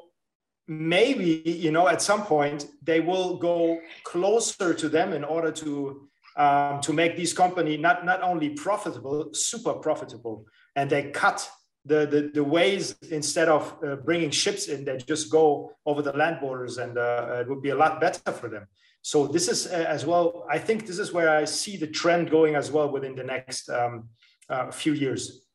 maybe, 0.68 1.44
you 1.46 1.72
know, 1.72 1.88
at 1.88 2.02
some 2.02 2.24
point 2.24 2.66
they 2.82 3.00
will 3.00 3.38
go 3.38 3.80
closer 4.04 4.74
to 4.74 4.90
them 4.90 5.14
in 5.14 5.24
order 5.24 5.52
to 5.52 6.10
um, 6.36 6.82
to 6.82 6.94
make 6.94 7.16
these 7.16 7.34
company 7.34 7.78
not 7.78 8.06
not 8.06 8.22
only 8.22 8.50
profitable, 8.50 9.34
super 9.34 9.74
profitable, 9.74 10.46
and 10.76 10.90
they 10.90 11.12
cut 11.12 11.50
the, 11.86 12.06
the, 12.06 12.32
the 12.34 12.44
ways 12.44 12.96
instead 13.12 13.50
of 13.50 13.76
uh, 13.86 13.98
bringing 13.98 14.32
ships 14.32 14.68
in, 14.68 14.86
they 14.86 14.98
just 14.98 15.30
go 15.30 15.72
over 15.86 16.02
the 16.02 16.14
land 16.14 16.38
borders 16.40 16.78
and 16.78 16.98
uh, 16.98 17.42
it 17.42 17.50
would 17.50 17.62
be 17.62 17.72
a 17.72 17.76
lot 17.76 18.00
better 18.00 18.32
for 18.32 18.48
them. 18.50 18.68
So 19.02 19.28
this 19.28 19.50
is 19.50 19.68
uh, 19.68 19.86
as 19.88 20.06
well, 20.06 20.46
I 20.50 20.60
think 20.60 20.88
this 20.88 20.98
is 20.98 21.12
where 21.12 21.30
I 21.30 21.44
see 21.44 21.76
the 21.76 21.88
trend 21.88 22.32
going 22.32 22.56
as 22.56 22.72
well 22.72 22.90
within 22.90 23.16
the 23.16 23.24
next 23.24 23.70
um, 23.70 24.08
uh, 24.50 24.72
few 24.72 24.94
years. 24.94 25.46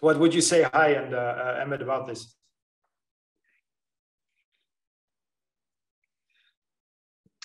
What 0.00 0.18
would 0.18 0.34
you 0.34 0.40
say, 0.40 0.64
Hai 0.64 0.88
and 0.88 1.14
uh, 1.14 1.18
uh, 1.18 1.58
Emmett, 1.62 1.82
about 1.82 2.06
this? 2.08 2.34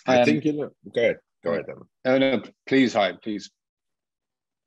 I 0.07 0.21
um, 0.21 0.25
think, 0.25 0.45
you 0.45 0.53
know, 0.53 0.71
go 0.93 1.01
ahead. 1.01 1.19
Go 1.43 1.51
ahead, 1.51 1.65
Emma. 1.69 1.85
No, 2.05 2.17
no, 2.17 2.43
please, 2.67 2.93
Hai, 2.93 3.13
please. 3.13 3.49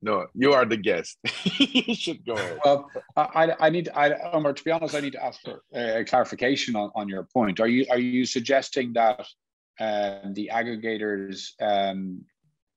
No, 0.02 0.26
you 0.34 0.52
are 0.52 0.64
the 0.64 0.76
guest. 0.76 1.16
you 1.58 1.94
should 1.94 2.26
go 2.26 2.32
ahead. 2.32 2.58
Well, 2.64 2.90
I, 3.16 3.54
I 3.60 3.70
need, 3.70 3.88
I, 3.94 4.12
Omar, 4.32 4.52
to 4.52 4.64
be 4.64 4.72
honest, 4.72 4.96
I 4.96 5.00
need 5.00 5.12
to 5.12 5.24
ask 5.24 5.40
for 5.42 5.62
a 5.72 6.04
clarification 6.04 6.74
on, 6.74 6.90
on 6.96 7.08
your 7.08 7.22
point. 7.32 7.60
Are 7.60 7.68
you 7.68 7.86
are 7.88 7.98
you 7.98 8.24
suggesting 8.24 8.92
that 8.94 9.24
um, 9.78 10.34
the 10.34 10.50
aggregators 10.52 11.50
um, 11.60 12.24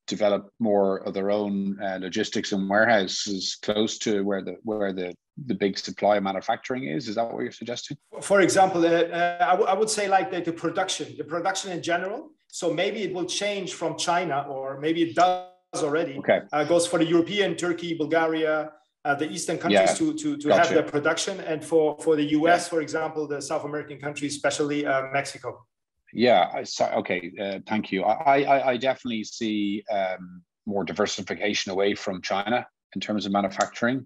develop 0.05 0.51
more 0.59 0.97
of 0.99 1.15
their 1.15 1.31
own 1.31 1.81
uh, 1.81 1.97
logistics 1.99 2.51
and 2.51 2.69
warehouses 2.69 3.57
close 3.61 3.97
to 3.99 4.23
where 4.23 4.43
the 4.43 4.57
where 4.63 4.93
the 4.93 5.15
the 5.47 5.55
big 5.55 5.79
supply 5.79 6.17
of 6.17 6.23
manufacturing 6.23 6.85
is? 6.85 7.07
Is 7.07 7.15
that 7.15 7.31
what 7.31 7.41
you're 7.41 7.51
suggesting? 7.51 7.97
For 8.21 8.41
example, 8.41 8.85
uh, 8.85 8.89
uh, 8.89 9.65
I, 9.67 9.73
would 9.73 9.89
say 9.89 10.07
like 10.07 10.31
the, 10.31 10.41
the 10.41 10.53
production, 10.53 11.15
the 11.17 11.23
production 11.23 11.71
in 11.71 11.81
general. 11.81 12.29
So 12.55 12.73
maybe 12.73 13.03
it 13.03 13.13
will 13.13 13.25
change 13.25 13.73
from 13.73 13.97
China, 13.97 14.45
or 14.47 14.79
maybe 14.79 15.01
it 15.03 15.13
does 15.13 15.83
already. 15.83 16.17
Okay. 16.19 16.39
Uh, 16.53 16.63
goes 16.63 16.87
for 16.87 16.97
the 16.97 17.05
European, 17.05 17.57
Turkey, 17.57 17.95
Bulgaria, 17.95 18.71
uh, 19.03 19.13
the 19.13 19.29
Eastern 19.29 19.57
countries 19.57 19.89
yeah. 19.89 19.99
to, 19.99 20.13
to, 20.13 20.37
to 20.37 20.47
gotcha. 20.47 20.61
have 20.61 20.69
their 20.69 20.89
production. 20.95 21.41
And 21.41 21.61
for, 21.61 21.97
for 21.99 22.15
the 22.15 22.27
US, 22.37 22.61
yeah. 22.63 22.69
for 22.69 22.79
example, 22.79 23.27
the 23.27 23.41
South 23.41 23.65
American 23.65 23.99
countries, 23.99 24.37
especially 24.37 24.85
uh, 24.85 25.07
Mexico. 25.11 25.65
Yeah, 26.13 26.63
so, 26.63 26.85
okay, 26.99 27.29
uh, 27.43 27.59
thank 27.67 27.91
you. 27.91 28.03
I, 28.03 28.43
I, 28.43 28.69
I 28.71 28.77
definitely 28.77 29.25
see 29.25 29.83
um, 29.91 30.41
more 30.65 30.85
diversification 30.85 31.73
away 31.73 31.93
from 31.93 32.21
China 32.21 32.65
in 32.95 33.01
terms 33.01 33.25
of 33.25 33.33
manufacturing. 33.33 34.05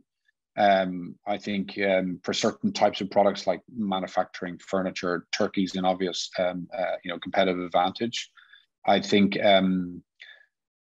Um, 0.58 1.14
I 1.28 1.38
think 1.38 1.78
um, 1.88 2.20
for 2.24 2.34
certain 2.34 2.74
types 2.74 3.00
of 3.00 3.12
products 3.12 3.46
like 3.46 3.62
manufacturing 3.72 4.58
furniture, 4.58 5.28
Turkey's 5.38 5.76
an 5.76 5.86
obvious, 5.86 6.32
um, 6.40 6.68
uh, 6.76 6.96
you 7.04 7.12
know, 7.12 7.20
competitive 7.20 7.64
advantage. 7.64 8.32
I 8.90 9.00
think 9.00 9.38
um, 9.44 10.02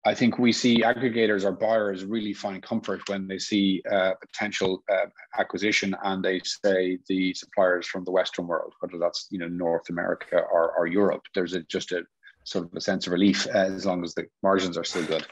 I 0.06 0.14
think 0.14 0.38
we 0.38 0.52
see 0.52 0.84
aggregators 0.84 1.44
or 1.44 1.52
buyers 1.52 2.06
really 2.06 2.34
find 2.34 2.62
comfort 2.62 3.02
when 3.10 3.28
they 3.28 3.40
see 3.40 3.82
uh, 3.92 4.14
potential 4.22 4.84
uh, 4.88 5.08
acquisition 5.40 5.96
and 6.04 6.24
they 6.24 6.40
say 6.64 7.00
the 7.10 7.34
suppliers 7.34 7.88
from 7.88 8.06
the 8.06 8.12
Western 8.12 8.46
world, 8.46 8.74
whether 8.80 9.00
that's 9.00 9.28
you 9.32 9.40
know 9.40 9.48
North 9.48 9.90
America 9.90 10.38
or, 10.38 10.74
or 10.78 10.86
Europe. 10.86 11.24
There's 11.34 11.56
a, 11.56 11.64
just 11.64 11.92
a 11.92 12.04
sort 12.44 12.66
of 12.66 12.74
a 12.76 12.82
sense 12.82 13.08
of 13.08 13.14
relief 13.14 13.48
uh, 13.48 13.58
as 13.58 13.88
long 13.88 14.04
as 14.04 14.14
the 14.14 14.28
margins 14.44 14.78
are 14.78 14.84
still 14.84 15.06
good. 15.06 15.26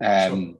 Um, 0.00 0.56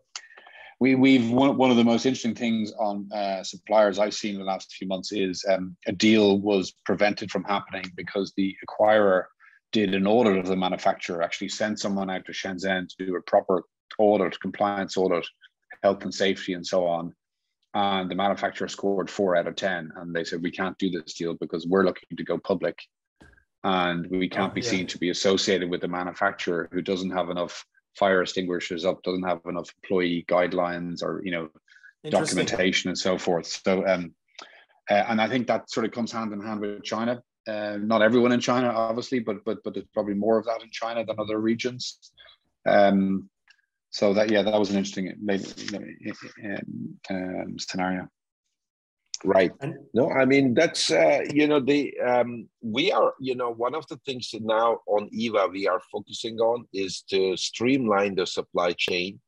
we, 0.81 0.97
we've 0.97 1.31
one, 1.31 1.57
one 1.57 1.71
of 1.71 1.77
the 1.77 1.85
most 1.85 2.07
interesting 2.07 2.35
things 2.35 2.73
on 2.73 3.09
uh, 3.13 3.45
suppliers 3.45 4.01
I've 4.01 4.15
seen 4.15 4.35
in 4.35 4.41
the 4.41 4.47
last 4.47 4.73
few 4.73 4.89
months 4.89 5.13
is 5.13 5.45
um, 5.49 5.77
a 5.87 5.93
deal 5.93 6.41
was 6.41 6.73
prevented 6.85 7.31
from 7.31 7.45
happening 7.45 7.85
because 7.95 8.33
the 8.37 8.57
acquirer 8.67 9.27
did 9.73 9.95
an 9.95 10.07
audit 10.07 10.39
of 10.39 10.47
the 10.47 10.57
manufacturer, 10.57 11.23
actually 11.23 11.49
sent 11.49 11.81
someone 11.81 12.11
out 12.11 12.25
to 12.27 12.33
Shenzhen 12.33 12.89
to 12.89 13.07
do 13.07 13.17
a 13.17 13.23
proper 13.23 13.65
audit, 13.99 14.39
compliance 14.41 14.97
audit, 14.97 15.27
health 15.83 16.03
and 16.03 16.15
safety, 16.15 16.53
and 16.53 16.67
so 16.67 16.87
on. 16.87 17.15
And 17.75 18.11
the 18.11 18.15
manufacturer 18.15 18.69
scored 18.69 19.11
four 19.11 19.35
out 19.35 19.47
of 19.47 19.57
10. 19.57 19.93
And 19.97 20.15
they 20.15 20.25
said, 20.25 20.43
we 20.43 20.51
can't 20.51 20.77
do 20.79 20.91
this 20.91 21.15
deal 21.15 21.35
because 21.35 21.67
we're 21.67 21.85
looking 21.85 22.17
to 22.17 22.25
go 22.25 22.37
public. 22.37 22.79
And 23.65 24.07
we 24.11 24.29
can't 24.29 24.53
oh, 24.53 24.55
be 24.55 24.61
yeah. 24.61 24.71
seen 24.71 24.87
to 24.89 24.99
be 24.99 25.11
associated 25.11 25.71
with 25.71 25.81
the 25.81 25.89
manufacturer 25.89 26.69
who 26.73 26.83
doesn't 26.83 27.11
have 27.11 27.31
enough 27.31 27.65
fire 27.97 28.23
extinguishers 28.23 28.85
up, 28.85 29.03
doesn't 29.03 29.23
have 29.23 29.41
enough 29.47 29.71
employee 29.83 30.25
guidelines 30.29 31.03
or, 31.03 31.23
you 31.25 31.31
know, 31.31 31.49
documentation 32.11 32.89
and 32.89 32.99
so 32.99 33.17
forth. 33.17 33.47
So, 33.47 33.87
um, 33.87 34.15
uh, 34.91 35.05
and 35.09 35.21
I 35.21 35.29
think 35.29 35.47
that 35.47 35.71
sort 35.71 35.87
of 35.87 35.93
comes 35.93 36.13
hand 36.13 36.33
in 36.33 36.43
hand 36.43 36.61
with 36.61 36.83
China. 36.83 37.23
Uh, 37.47 37.77
not 37.81 38.03
everyone 38.03 38.33
in 38.33 38.41
China, 38.41 38.69
obviously, 38.69 39.19
but 39.19 39.45
but 39.45 39.59
but 39.65 39.75
there's 39.75 39.87
probably 39.93 40.15
more 40.15 40.39
of 40.39 40.45
that 40.45 40.63
in 40.63 40.71
China 40.71 41.05
than 41.05 41.19
other 41.19 41.41
regions. 41.41 42.13
Um, 42.67 43.29
so 43.91 44.15
that 44.15 44.31
yeah, 44.31 44.43
that 44.43 44.59
was 44.59 44.71
an 44.71 44.79
interesting 44.79 45.13
um, 45.29 46.99
um, 47.11 47.59
scenario. 47.59 48.09
Right. 49.25 49.53
No, 49.95 50.11
I 50.11 50.25
mean 50.25 50.55
that's 50.55 50.91
uh, 50.91 51.21
you 51.33 51.47
know 51.47 51.61
the 51.61 51.99
um, 52.01 52.49
we 52.61 52.91
are 52.91 53.15
you 53.21 53.35
know 53.35 53.51
one 53.51 53.75
of 53.75 53.87
the 53.89 53.99
things 54.07 54.31
that 54.31 54.43
now 54.43 54.79
on 54.87 55.09
Eva 55.13 55.49
we 55.51 55.69
are 55.69 55.81
focusing 55.93 56.39
on 56.39 56.65
is 56.73 57.03
to 57.11 57.37
streamline 57.37 58.15
the 58.15 58.27
supply 58.27 58.73
chain, 58.73 59.21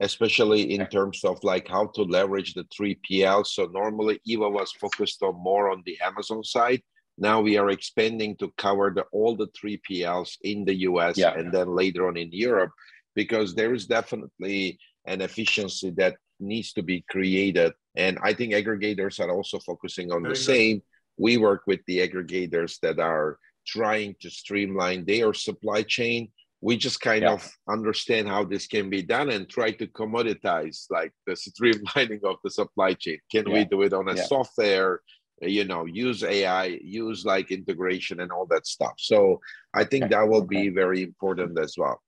especially 0.00 0.74
in 0.74 0.86
terms 0.88 1.24
of 1.24 1.42
like 1.42 1.68
how 1.68 1.86
to 1.94 2.02
leverage 2.02 2.54
the 2.54 2.64
three 2.76 2.98
PL. 3.08 3.44
So 3.44 3.66
normally 3.66 4.20
Eva 4.24 4.48
was 4.48 4.72
focused 4.72 5.22
on 5.22 5.34
more 5.34 5.70
on 5.70 5.82
the 5.84 5.98
Amazon 6.00 6.44
side 6.44 6.82
now 7.20 7.40
we 7.40 7.58
are 7.58 7.70
expanding 7.70 8.34
to 8.36 8.50
cover 8.56 8.90
the, 8.94 9.04
all 9.12 9.36
the 9.36 9.48
3PLs 9.48 10.38
in 10.42 10.64
the 10.64 10.74
US 10.88 11.18
yeah. 11.18 11.34
and 11.34 11.52
then 11.52 11.68
later 11.68 12.08
on 12.08 12.16
in 12.16 12.30
Europe, 12.32 12.72
because 13.14 13.54
there 13.54 13.74
is 13.74 13.86
definitely 13.86 14.78
an 15.04 15.20
efficiency 15.20 15.90
that 15.90 16.16
needs 16.40 16.72
to 16.72 16.82
be 16.82 17.04
created. 17.10 17.72
And 17.94 18.18
I 18.22 18.32
think 18.32 18.54
aggregators 18.54 19.20
are 19.20 19.30
also 19.30 19.58
focusing 19.58 20.10
on 20.10 20.22
Very 20.22 20.34
the 20.34 20.38
good. 20.38 20.44
same. 20.44 20.82
We 21.18 21.36
work 21.36 21.62
with 21.66 21.80
the 21.86 21.98
aggregators 21.98 22.80
that 22.80 22.98
are 22.98 23.38
trying 23.66 24.16
to 24.22 24.30
streamline 24.30 25.04
their 25.04 25.34
supply 25.34 25.82
chain. 25.82 26.28
We 26.62 26.78
just 26.78 27.00
kind 27.00 27.22
yeah. 27.22 27.32
of 27.32 27.50
understand 27.68 28.28
how 28.28 28.44
this 28.44 28.66
can 28.66 28.88
be 28.88 29.02
done 29.02 29.30
and 29.30 29.48
try 29.48 29.72
to 29.72 29.86
commoditize 29.86 30.86
like 30.90 31.12
the 31.26 31.32
streamlining 31.46 32.24
of 32.24 32.36
the 32.42 32.50
supply 32.50 32.94
chain. 32.94 33.18
Can 33.30 33.46
yeah. 33.46 33.54
we 33.54 33.64
do 33.66 33.82
it 33.82 33.92
on 33.92 34.08
a 34.08 34.16
software? 34.16 35.00
You 35.40 35.64
know 35.64 35.84
use 35.86 36.22
ai 36.22 36.78
use 36.82 37.24
like 37.24 37.50
integration 37.50 38.20
and 38.20 38.30
all 38.30 38.46
that 38.46 38.66
stuff 38.66 38.94
so 38.98 39.40
i 39.74 39.84
think 39.84 40.04
okay. 40.04 40.14
that 40.14 40.28
will 40.28 40.42
okay. 40.42 40.62
be 40.62 40.68
very 40.68 41.02
important 41.02 41.58
as 41.58 41.74
well 41.78 42.00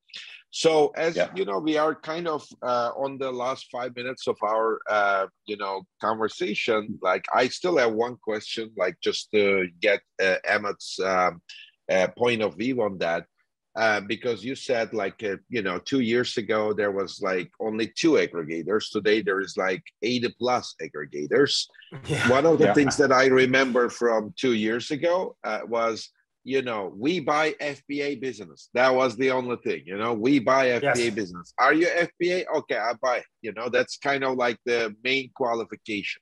so 0.50 0.92
as 0.96 1.16
yeah. 1.16 1.30
you 1.34 1.44
know 1.44 1.58
we 1.58 1.78
are 1.78 1.94
kind 1.94 2.28
of 2.28 2.46
uh, 2.62 2.90
on 2.96 3.16
the 3.16 3.30
last 3.30 3.68
five 3.72 3.96
minutes 3.96 4.26
of 4.26 4.36
our 4.42 4.80
uh, 4.90 5.26
you 5.46 5.56
know 5.56 5.82
conversation 6.00 6.98
like 7.02 7.24
i 7.34 7.48
still 7.48 7.78
have 7.78 7.92
one 7.92 8.16
question 8.22 8.70
like 8.76 8.96
just 9.02 9.30
to 9.30 9.66
get 9.80 10.00
uh, 10.22 10.36
emmett's 10.48 10.98
um, 11.00 11.40
uh, 11.90 12.06
point 12.16 12.42
of 12.42 12.56
view 12.56 12.82
on 12.82 12.98
that 12.98 13.24
uh, 13.74 14.00
because 14.00 14.44
you 14.44 14.54
said 14.54 14.92
like 14.92 15.22
uh, 15.24 15.36
you 15.48 15.62
know 15.62 15.78
two 15.78 16.00
years 16.00 16.36
ago 16.36 16.72
there 16.72 16.92
was 16.92 17.20
like 17.22 17.50
only 17.60 17.90
two 17.96 18.12
aggregators. 18.12 18.90
Today 18.90 19.22
there 19.22 19.40
is 19.40 19.56
like 19.56 19.82
80 20.02 20.34
plus 20.38 20.74
aggregators. 20.82 21.66
Yeah. 22.06 22.28
one 22.28 22.46
of 22.46 22.58
the 22.58 22.66
yeah. 22.66 22.74
things 22.74 22.96
that 22.96 23.12
i 23.12 23.26
remember 23.26 23.90
from 23.90 24.32
two 24.34 24.54
years 24.54 24.90
ago 24.90 25.36
uh, 25.44 25.60
was 25.66 26.08
you 26.42 26.62
know 26.62 26.92
we 26.96 27.20
buy 27.20 27.52
fba 27.52 28.20
business. 28.20 28.68
That 28.74 28.94
was 28.94 29.16
the 29.16 29.30
only 29.30 29.56
thing 29.56 29.82
you 29.86 29.96
know? 29.96 30.12
We 30.12 30.38
buy 30.38 30.66
fba 30.80 30.96
yes. 30.96 31.14
business. 31.14 31.54
Are 31.58 31.74
you 31.74 31.86
fba 31.86 32.44
okay 32.56 32.76
i 32.76 32.92
buy 33.00 33.22
you 33.40 33.52
know? 33.52 33.68
That's 33.68 33.96
kind 33.96 34.24
of 34.24 34.36
like 34.36 34.58
the 34.66 34.94
main 35.02 35.30
qualification. 35.34 36.20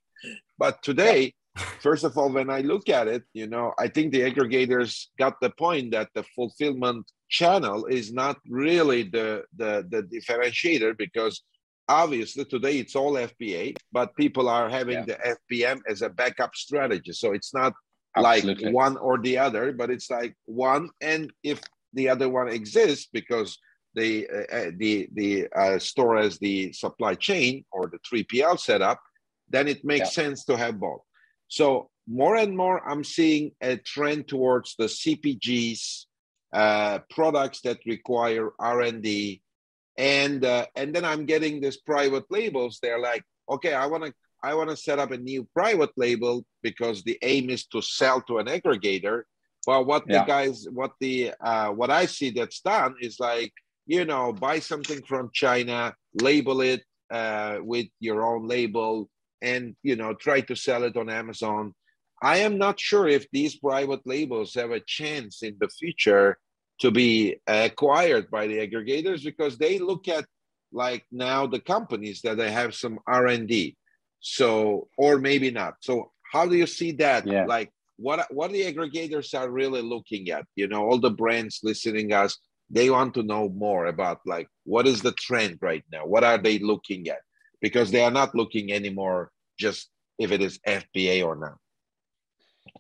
But 0.59 0.83
today 0.83 1.35
first 1.81 2.05
of 2.05 2.17
all 2.17 2.31
when 2.31 2.49
i 2.49 2.61
look 2.61 2.89
at 2.89 3.09
it 3.09 3.25
you 3.33 3.49
know 3.49 3.73
i 3.77 3.89
think 3.89 4.13
the 4.13 4.21
aggregators 4.21 5.07
got 5.19 5.35
the 5.41 5.51
point 5.51 5.91
that 5.91 6.09
the 6.15 6.23
fulfillment 6.37 7.05
channel 7.31 7.87
is 7.87 8.13
not 8.13 8.37
really 8.49 9.05
the, 9.05 9.45
the, 9.57 9.87
the 9.89 10.03
differentiator 10.03 10.99
because 10.99 11.43
obviously 11.89 12.45
today 12.45 12.79
it's 12.79 12.95
all 12.95 13.15
FBA, 13.15 13.77
but 13.93 14.15
people 14.17 14.49
are 14.49 14.69
having 14.69 14.99
yeah. 14.99 15.17
the 15.17 15.37
FBM 15.51 15.81
as 15.89 16.03
a 16.03 16.11
backup 16.11 16.55
strategy. 16.55 17.13
So 17.13 17.33
it's 17.33 17.55
not 17.55 17.73
Absolutely. 18.17 18.67
like 18.67 18.75
one 18.75 18.97
or 18.97 19.19
the 19.19 19.39
other, 19.39 19.73
but 19.73 19.91
it's 19.91 20.11
like 20.11 20.35
one. 20.47 20.91
And 21.01 21.33
if 21.43 21.61
the 21.95 22.09
other 22.09 22.29
one 22.29 22.49
exists 22.49 23.09
because 23.13 23.59
the 23.95 24.29
uh, 24.29 24.57
uh 24.57 24.71
the 24.77 25.09
the 25.15 25.49
uh, 25.53 25.77
store 25.81 26.17
as 26.17 26.39
the 26.39 26.73
supply 26.73 27.17
chain 27.17 27.65
or 27.73 27.89
the 27.89 27.99
3PL 27.99 28.59
setup, 28.61 29.01
then 29.49 29.67
it 29.67 29.85
makes 29.85 30.17
yeah. 30.17 30.23
sense 30.23 30.45
to 30.45 30.57
have 30.57 30.79
both. 30.79 31.03
So 31.49 31.91
more 32.07 32.37
and 32.37 32.57
more, 32.57 32.89
I'm 32.89 33.05
seeing 33.05 33.53
a 33.61 33.77
trend 33.77 34.29
towards 34.29 34.77
the 34.77 34.87
CPGs 34.87 36.07
uh, 36.53 36.99
products 37.11 37.61
that 37.63 37.79
require 37.87 38.51
R&D, 38.59 39.43
and 39.97 40.45
uh, 40.45 40.67
and 40.77 40.95
then 40.95 41.05
I'm 41.05 41.27
getting 41.27 41.61
these 41.61 41.77
private 41.77 42.25
labels. 42.31 42.79
They're 42.83 42.99
like, 42.99 43.23
okay, 43.49 43.75
I 43.75 43.87
want 43.87 44.05
to 44.05 44.15
I 44.43 44.55
want 44.55 44.71
to 44.71 44.77
set 44.77 44.99
up 44.99 45.11
a 45.11 45.19
new 45.19 45.47
private 45.55 45.91
label 45.97 46.45
because 46.63 47.03
the 47.03 47.19
aim 47.23 47.51
is 47.51 47.67
to 47.67 47.83
sell 47.83 48.23
to 48.23 48.39
an 48.39 48.47
aggregator. 48.47 49.23
Well, 49.67 49.85
what 49.85 50.05
yeah. 50.09 50.21
the 50.21 50.27
guys, 50.27 50.67
what 50.73 50.93
the 51.01 51.33
uh, 51.41 51.71
what 51.71 51.91
I 51.91 52.07
see 52.07 52.31
that's 52.31 52.61
done 52.61 52.95
is 53.01 53.21
like, 53.21 53.53
you 53.87 54.05
know, 54.05 54.33
buy 54.33 54.59
something 54.59 55.03
from 55.03 55.31
China, 55.35 55.95
label 56.15 56.63
it 56.63 56.83
uh, 57.11 57.59
with 57.61 57.87
your 58.01 58.25
own 58.25 58.49
label, 58.49 59.11
and 59.43 59.77
you 59.83 59.97
know, 59.97 60.15
try 60.15 60.41
to 60.43 60.57
sell 60.57 60.85
it 60.85 60.97
on 60.97 61.11
Amazon 61.11 61.75
I 62.23 62.39
am 62.39 62.59
not 62.59 62.79
sure 62.79 63.09
if 63.09 63.27
these 63.31 63.57
private 63.57 64.07
labels 64.07 64.55
have 64.55 64.71
a 64.71 64.81
chance 64.81 65.43
in 65.43 65.57
the 65.61 65.69
future 65.69 66.39
to 66.81 66.91
be 66.91 67.37
acquired 67.47 68.31
by 68.31 68.47
the 68.47 68.59
aggregators 68.67 69.25
because 69.25 69.59
they 69.59 69.79
look 69.79 70.09
at 70.09 70.27
like 70.73 71.05
now 71.11 71.47
the 71.47 71.61
companies 71.61 72.23
that 72.23 72.37
they 72.37 72.51
have 72.51 72.75
some 72.75 72.99
R&D. 73.07 73.77
So 74.21 74.89
or 74.99 75.19
maybe 75.19 75.51
not. 75.51 75.75
So 75.81 76.13
how 76.31 76.47
do 76.47 76.57
you 76.57 76.67
see 76.67 76.93
that? 76.93 77.27
Yeah. 77.27 77.47
Like 77.47 77.71
what 77.97 78.27
what 78.31 78.53
the 78.53 78.63
aggregators 78.71 79.39
are 79.39 79.51
really 79.51 79.83
looking 79.83 80.31
at? 80.31 80.45
You 80.57 80.69
know, 80.69 80.85
all 80.85 80.99
the 80.99 81.11
brands 81.11 81.61
listening 81.63 82.13
us, 82.13 82.39
they 82.71 82.89
want 82.89 83.15
to 83.15 83.23
know 83.23 83.49
more 83.49 83.87
about 83.87 84.21
like 84.25 84.49
what 84.65 84.87
is 84.87 85.03
the 85.03 85.13
trend 85.13 85.59
right 85.61 85.85
now 85.93 86.07
what 86.07 86.25
are 86.25 86.39
they 86.39 86.59
looking 86.59 87.09
at 87.09 87.21
because 87.61 87.91
they 87.91 88.03
are 88.03 88.11
not 88.11 88.35
looking 88.35 88.73
anymore 88.73 89.31
just 89.59 89.91
if 90.19 90.31
it 90.31 90.41
is 90.41 90.59
fba 90.67 91.25
or 91.25 91.37
not 91.37 91.59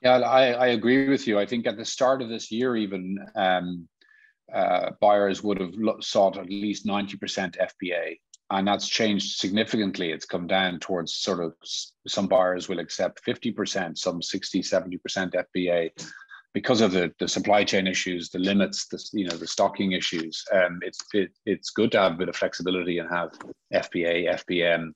yeah 0.02 0.18
i, 0.20 0.52
I 0.52 0.66
agree 0.68 1.08
with 1.08 1.26
you. 1.26 1.38
I 1.38 1.46
think 1.46 1.66
at 1.66 1.76
the 1.76 1.84
start 1.84 2.22
of 2.22 2.28
this 2.28 2.50
year 2.50 2.76
even 2.76 3.18
um, 3.34 3.88
uh, 4.52 4.90
buyers 5.00 5.42
would 5.42 5.60
have 5.60 5.74
sought 6.00 6.36
at 6.36 6.50
least 6.50 6.86
90% 6.86 7.56
fba 7.58 8.18
and 8.52 8.66
that's 8.66 8.88
changed 8.88 9.38
significantly. 9.38 10.10
It's 10.10 10.24
come 10.24 10.48
down 10.48 10.80
towards 10.80 11.14
sort 11.14 11.44
of 11.44 11.54
some 12.08 12.26
buyers 12.26 12.68
will 12.68 12.80
accept 12.80 13.24
50% 13.24 13.96
some 13.96 14.20
60 14.20 14.62
70% 14.62 15.44
fba 15.56 15.90
because 16.52 16.80
of 16.80 16.92
the, 16.92 17.12
the 17.20 17.28
supply 17.28 17.62
chain 17.64 17.86
issues, 17.86 18.30
the 18.30 18.38
limits, 18.38 18.86
the 18.88 19.02
you 19.12 19.26
know 19.26 19.36
the 19.36 19.46
stocking 19.46 19.92
issues, 19.92 20.44
um, 20.52 20.80
it's 20.82 20.98
it, 21.14 21.30
it's 21.46 21.70
good 21.70 21.92
to 21.92 22.00
have 22.00 22.14
a 22.14 22.16
bit 22.16 22.28
of 22.28 22.36
flexibility 22.36 22.98
and 22.98 23.08
have 23.08 23.30
FBA, 23.72 24.44
FBM, 24.44 24.92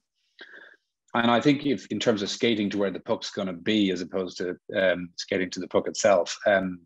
and 1.14 1.30
I 1.30 1.40
think 1.40 1.64
if 1.64 1.86
in 1.86 2.00
terms 2.00 2.22
of 2.22 2.30
skating 2.30 2.70
to 2.70 2.78
where 2.78 2.90
the 2.90 3.00
puck's 3.00 3.30
going 3.30 3.48
to 3.48 3.54
be, 3.54 3.90
as 3.90 4.00
opposed 4.00 4.38
to 4.38 4.56
um, 4.76 5.10
skating 5.16 5.50
to 5.50 5.60
the 5.60 5.68
puck 5.68 5.86
itself, 5.86 6.36
um, 6.46 6.80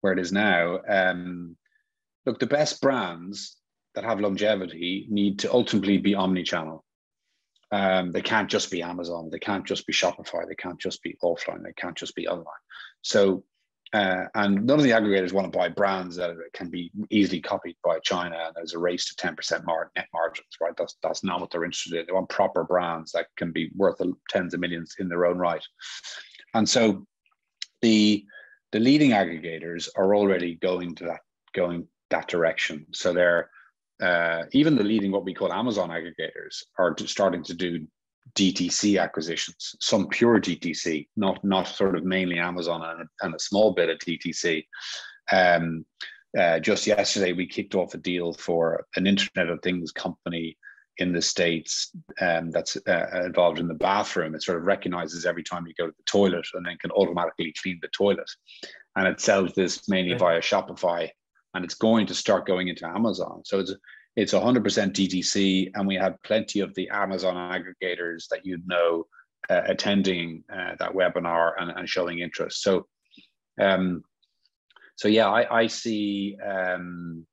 where 0.00 0.12
it 0.12 0.18
is 0.18 0.32
now, 0.32 0.78
um, 0.88 1.56
look, 2.24 2.38
the 2.38 2.46
best 2.46 2.80
brands 2.80 3.56
that 3.94 4.04
have 4.04 4.20
longevity 4.20 5.06
need 5.10 5.40
to 5.40 5.52
ultimately 5.52 5.98
be 5.98 6.14
omni-channel. 6.14 6.84
Um, 7.72 8.12
they 8.12 8.22
can't 8.22 8.48
just 8.48 8.70
be 8.70 8.82
Amazon. 8.82 9.28
They 9.30 9.40
can't 9.40 9.66
just 9.66 9.86
be 9.86 9.92
Shopify. 9.92 10.46
They 10.46 10.54
can't 10.54 10.78
just 10.78 11.02
be 11.02 11.16
offline. 11.22 11.64
They 11.64 11.72
can't 11.76 11.96
just 11.96 12.14
be 12.14 12.28
online. 12.28 12.46
So 13.02 13.44
uh, 13.94 14.24
and 14.34 14.66
none 14.66 14.78
of 14.78 14.84
the 14.84 14.90
aggregators 14.90 15.32
want 15.32 15.50
to 15.50 15.56
buy 15.56 15.68
brands 15.68 16.16
that 16.16 16.36
can 16.52 16.68
be 16.68 16.90
easily 17.10 17.40
copied 17.40 17.76
by 17.82 17.98
China. 18.00 18.36
And 18.46 18.54
there's 18.54 18.74
a 18.74 18.78
race 18.78 19.14
to 19.14 19.26
10% 19.26 19.64
mar- 19.64 19.90
net 19.96 20.08
margins, 20.12 20.48
right? 20.60 20.76
That's, 20.76 20.96
that's 21.02 21.24
not 21.24 21.40
what 21.40 21.50
they're 21.50 21.64
interested 21.64 21.98
in. 21.98 22.06
They 22.06 22.12
want 22.12 22.28
proper 22.28 22.64
brands 22.64 23.12
that 23.12 23.28
can 23.36 23.50
be 23.50 23.70
worth 23.74 24.00
tens 24.28 24.52
of 24.52 24.60
millions 24.60 24.96
in 24.98 25.08
their 25.08 25.24
own 25.24 25.38
right. 25.38 25.64
And 26.54 26.68
so 26.68 27.06
the, 27.80 28.24
the 28.72 28.80
leading 28.80 29.12
aggregators 29.12 29.88
are 29.96 30.14
already 30.14 30.56
going 30.56 30.94
to 30.96 31.04
that, 31.04 31.20
going 31.54 31.86
that 32.10 32.28
direction. 32.28 32.86
So 32.92 33.14
they're, 33.14 33.50
uh, 34.02 34.44
even 34.52 34.76
the 34.76 34.84
leading 34.84 35.10
what 35.10 35.24
we 35.24 35.34
call 35.34 35.52
Amazon 35.52 35.88
aggregators 35.88 36.62
are 36.78 36.94
starting 37.06 37.42
to 37.44 37.54
do 37.54 37.86
DTC 38.34 39.00
acquisitions, 39.00 39.74
some 39.80 40.08
pure 40.08 40.40
DTC, 40.40 41.08
not 41.16 41.42
not 41.44 41.68
sort 41.68 41.96
of 41.96 42.04
mainly 42.04 42.38
Amazon 42.38 42.82
and 42.82 43.02
a, 43.02 43.24
and 43.24 43.34
a 43.34 43.38
small 43.38 43.72
bit 43.72 43.88
of 43.88 43.98
DTC. 43.98 44.64
Um, 45.32 45.84
uh, 46.38 46.58
just 46.58 46.86
yesterday, 46.86 47.32
we 47.32 47.46
kicked 47.46 47.74
off 47.74 47.94
a 47.94 47.98
deal 47.98 48.32
for 48.32 48.86
an 48.96 49.06
Internet 49.06 49.48
of 49.48 49.60
Things 49.62 49.92
company 49.92 50.56
in 50.98 51.12
the 51.12 51.22
states 51.22 51.90
um, 52.20 52.50
that's 52.50 52.76
uh, 52.88 53.22
involved 53.24 53.60
in 53.60 53.68
the 53.68 53.74
bathroom. 53.74 54.34
It 54.34 54.42
sort 54.42 54.58
of 54.58 54.64
recognizes 54.64 55.24
every 55.24 55.44
time 55.44 55.66
you 55.66 55.74
go 55.78 55.86
to 55.86 55.94
the 55.96 56.02
toilet 56.04 56.46
and 56.54 56.66
then 56.66 56.76
can 56.78 56.90
automatically 56.90 57.54
clean 57.62 57.78
the 57.80 57.88
toilet. 57.88 58.28
And 58.96 59.06
it 59.06 59.20
sells 59.20 59.52
this 59.54 59.88
mainly 59.88 60.16
via 60.16 60.40
Shopify, 60.40 61.08
and 61.54 61.64
it's 61.64 61.74
going 61.74 62.06
to 62.08 62.14
start 62.14 62.46
going 62.46 62.68
into 62.68 62.86
Amazon. 62.86 63.42
So 63.44 63.60
it's 63.60 63.74
it's 64.18 64.34
100% 64.34 64.62
DTC, 64.64 65.70
and 65.74 65.86
we 65.86 65.94
had 65.94 66.20
plenty 66.24 66.58
of 66.58 66.74
the 66.74 66.88
Amazon 66.88 67.36
aggregators 67.36 68.26
that 68.30 68.44
you'd 68.44 68.66
know 68.66 69.06
uh, 69.48 69.62
attending 69.66 70.42
uh, 70.52 70.74
that 70.80 70.92
webinar 70.92 71.52
and, 71.56 71.70
and, 71.70 71.88
showing 71.88 72.18
interest. 72.18 72.60
So, 72.60 72.88
um, 73.60 74.02
so 74.96 75.06
yeah, 75.06 75.28
I, 75.28 75.60
I 75.60 75.66
see 75.68 76.36
um, 76.44 77.28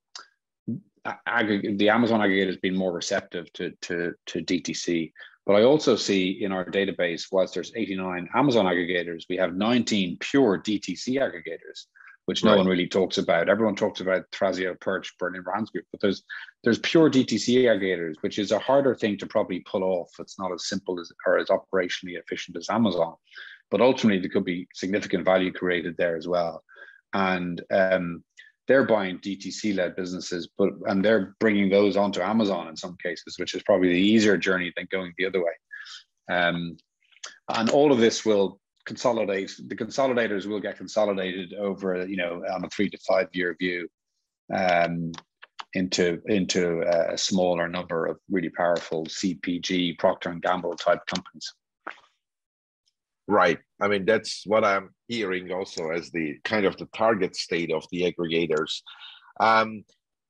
the 1.03 1.89
Amazon 1.89 2.19
aggregator 2.19 2.47
has 2.47 2.57
been 2.57 2.75
more 2.75 2.93
receptive 2.93 3.51
to, 3.53 3.71
to, 3.81 4.13
to 4.27 4.43
DTC. 4.43 5.11
But 5.47 5.55
I 5.55 5.63
also 5.63 5.95
see 5.95 6.43
in 6.43 6.51
our 6.51 6.65
database, 6.65 7.29
whilst 7.31 7.55
there's 7.55 7.71
89 7.75 8.29
Amazon 8.35 8.65
aggregators, 8.65 9.23
we 9.27 9.37
have 9.37 9.55
19 9.55 10.17
pure 10.19 10.59
DTC 10.59 11.15
aggregators 11.19 11.87
which 12.25 12.43
no 12.43 12.51
right. 12.51 12.57
one 12.57 12.67
really 12.67 12.87
talks 12.87 13.17
about. 13.17 13.49
Everyone 13.49 13.75
talks 13.75 14.01
about 14.01 14.29
Thrasio, 14.31 14.79
Perch, 14.79 15.15
Berlin 15.19 15.43
Brands 15.43 15.69
Group, 15.69 15.85
but 15.91 16.01
there's 16.01 16.23
there's 16.63 16.79
pure 16.79 17.09
DTC 17.09 17.63
aggregators, 17.63 18.15
which 18.21 18.39
is 18.39 18.51
a 18.51 18.59
harder 18.59 18.95
thing 18.95 19.17
to 19.19 19.27
probably 19.27 19.59
pull 19.61 19.83
off. 19.83 20.09
It's 20.19 20.39
not 20.39 20.51
as 20.51 20.67
simple 20.67 20.99
as 20.99 21.11
or 21.25 21.37
as 21.37 21.49
operationally 21.49 22.19
efficient 22.19 22.57
as 22.57 22.69
Amazon, 22.69 23.15
but 23.69 23.81
ultimately 23.81 24.19
there 24.19 24.29
could 24.29 24.45
be 24.45 24.67
significant 24.73 25.25
value 25.25 25.51
created 25.51 25.95
there 25.97 26.15
as 26.15 26.27
well. 26.27 26.63
And 27.13 27.61
um, 27.71 28.23
they're 28.67 28.85
buying 28.85 29.19
DTC 29.19 29.75
led 29.75 29.95
businesses, 29.95 30.49
but 30.57 30.71
and 30.87 31.05
they're 31.05 31.35
bringing 31.39 31.69
those 31.69 31.95
onto 31.95 32.21
Amazon 32.21 32.67
in 32.67 32.75
some 32.75 32.97
cases, 33.01 33.37
which 33.37 33.53
is 33.53 33.63
probably 33.63 33.89
the 33.89 33.99
easier 33.99 34.37
journey 34.37 34.73
than 34.75 34.87
going 34.91 35.13
the 35.17 35.25
other 35.25 35.43
way. 35.43 36.35
Um, 36.35 36.77
and 37.49 37.69
all 37.69 37.91
of 37.91 37.99
this 37.99 38.25
will 38.25 38.59
consolidate 38.85 39.51
the 39.67 39.75
consolidators 39.75 40.45
will 40.45 40.59
get 40.59 40.77
consolidated 40.77 41.53
over 41.53 42.05
you 42.07 42.17
know 42.17 42.43
on 42.53 42.63
a 42.63 42.69
three 42.69 42.89
to 42.89 42.97
five 43.07 43.27
year 43.33 43.55
view 43.59 43.87
um, 44.53 45.11
into 45.73 46.21
into 46.27 46.81
a 46.81 47.17
smaller 47.17 47.67
number 47.67 48.05
of 48.05 48.17
really 48.29 48.49
powerful 48.49 49.05
cpg 49.05 49.97
procter 49.99 50.29
and 50.29 50.41
gamble 50.41 50.75
type 50.75 51.05
companies. 51.07 51.53
Right. 53.27 53.57
I 53.81 53.87
mean 53.87 54.05
that's 54.05 54.43
what 54.45 54.63
i'm 54.63 54.91
hearing 55.07 55.51
also 55.51 55.89
as 55.89 56.11
the 56.11 56.37
kind 56.43 56.65
of 56.65 56.77
the 56.77 56.87
target 56.95 57.35
state 57.35 57.71
of 57.71 57.85
the 57.91 58.03
aggregators. 58.03 58.81
Um, 59.39 59.83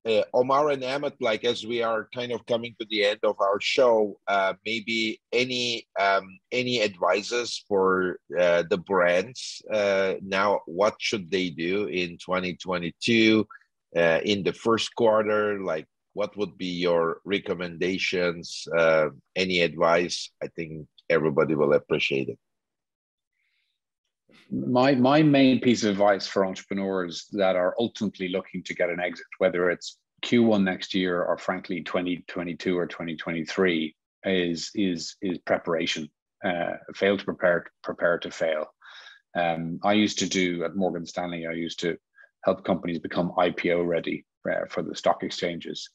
uh, 0.05 0.23
Omar 0.33 0.69
and 0.69 0.83
Emmett, 0.83 1.19
like 1.19 1.43
as 1.43 1.65
we 1.65 1.81
are 1.81 2.07
kind 2.13 2.31
of 2.31 2.45
coming 2.45 2.75
to 2.79 2.85
the 2.89 3.05
end 3.05 3.19
of 3.23 3.35
our 3.39 3.59
show, 3.59 4.19
uh, 4.27 4.53
maybe 4.65 5.19
any 5.31 5.87
um, 5.99 6.37
any 6.51 6.81
advices 6.83 7.63
for 7.67 8.19
uh, 8.39 8.63
the 8.69 8.77
brands 8.77 9.61
uh, 9.73 10.15
now? 10.21 10.59
What 10.67 10.95
should 10.99 11.31
they 11.31 11.49
do 11.49 11.87
in 11.87 12.17
2022 12.17 13.47
uh, 13.95 14.19
in 14.23 14.43
the 14.43 14.53
first 14.53 14.93
quarter? 14.95 15.59
Like, 15.61 15.87
what 16.13 16.37
would 16.37 16.57
be 16.57 16.67
your 16.67 17.21
recommendations? 17.25 18.67
Uh, 18.77 19.09
any 19.35 19.61
advice? 19.61 20.29
I 20.41 20.47
think 20.47 20.87
everybody 21.09 21.55
will 21.55 21.73
appreciate 21.73 22.29
it 22.29 22.39
my 24.51 24.95
my 24.95 25.23
main 25.23 25.59
piece 25.59 25.83
of 25.83 25.91
advice 25.91 26.27
for 26.27 26.45
entrepreneurs 26.45 27.27
that 27.33 27.55
are 27.55 27.75
ultimately 27.79 28.29
looking 28.29 28.63
to 28.63 28.73
get 28.73 28.89
an 28.89 28.99
exit, 28.99 29.25
whether 29.37 29.69
it's 29.69 29.97
Q1 30.23 30.63
next 30.63 30.93
year 30.93 31.23
or 31.23 31.37
frankly 31.37 31.81
2022 31.83 32.77
or 32.77 32.87
2023, 32.87 33.95
is 34.25 34.71
is 34.75 35.15
is 35.21 35.37
preparation. 35.39 36.09
Uh, 36.43 36.73
fail 36.93 37.17
to 37.17 37.25
prepare, 37.25 37.65
prepare 37.81 38.19
to 38.19 38.29
fail. 38.29 38.67
Um, 39.35 39.79
I 39.83 39.93
used 39.93 40.19
to 40.19 40.29
do 40.29 40.63
at 40.63 40.75
Morgan 40.75 41.05
Stanley. 41.05 41.47
I 41.47 41.53
used 41.53 41.79
to 41.79 41.97
help 42.43 42.63
companies 42.63 42.99
become 42.99 43.31
IPO 43.37 43.87
ready 43.87 44.25
uh, 44.49 44.65
for 44.69 44.83
the 44.83 44.95
stock 44.95 45.23
exchanges, 45.23 45.89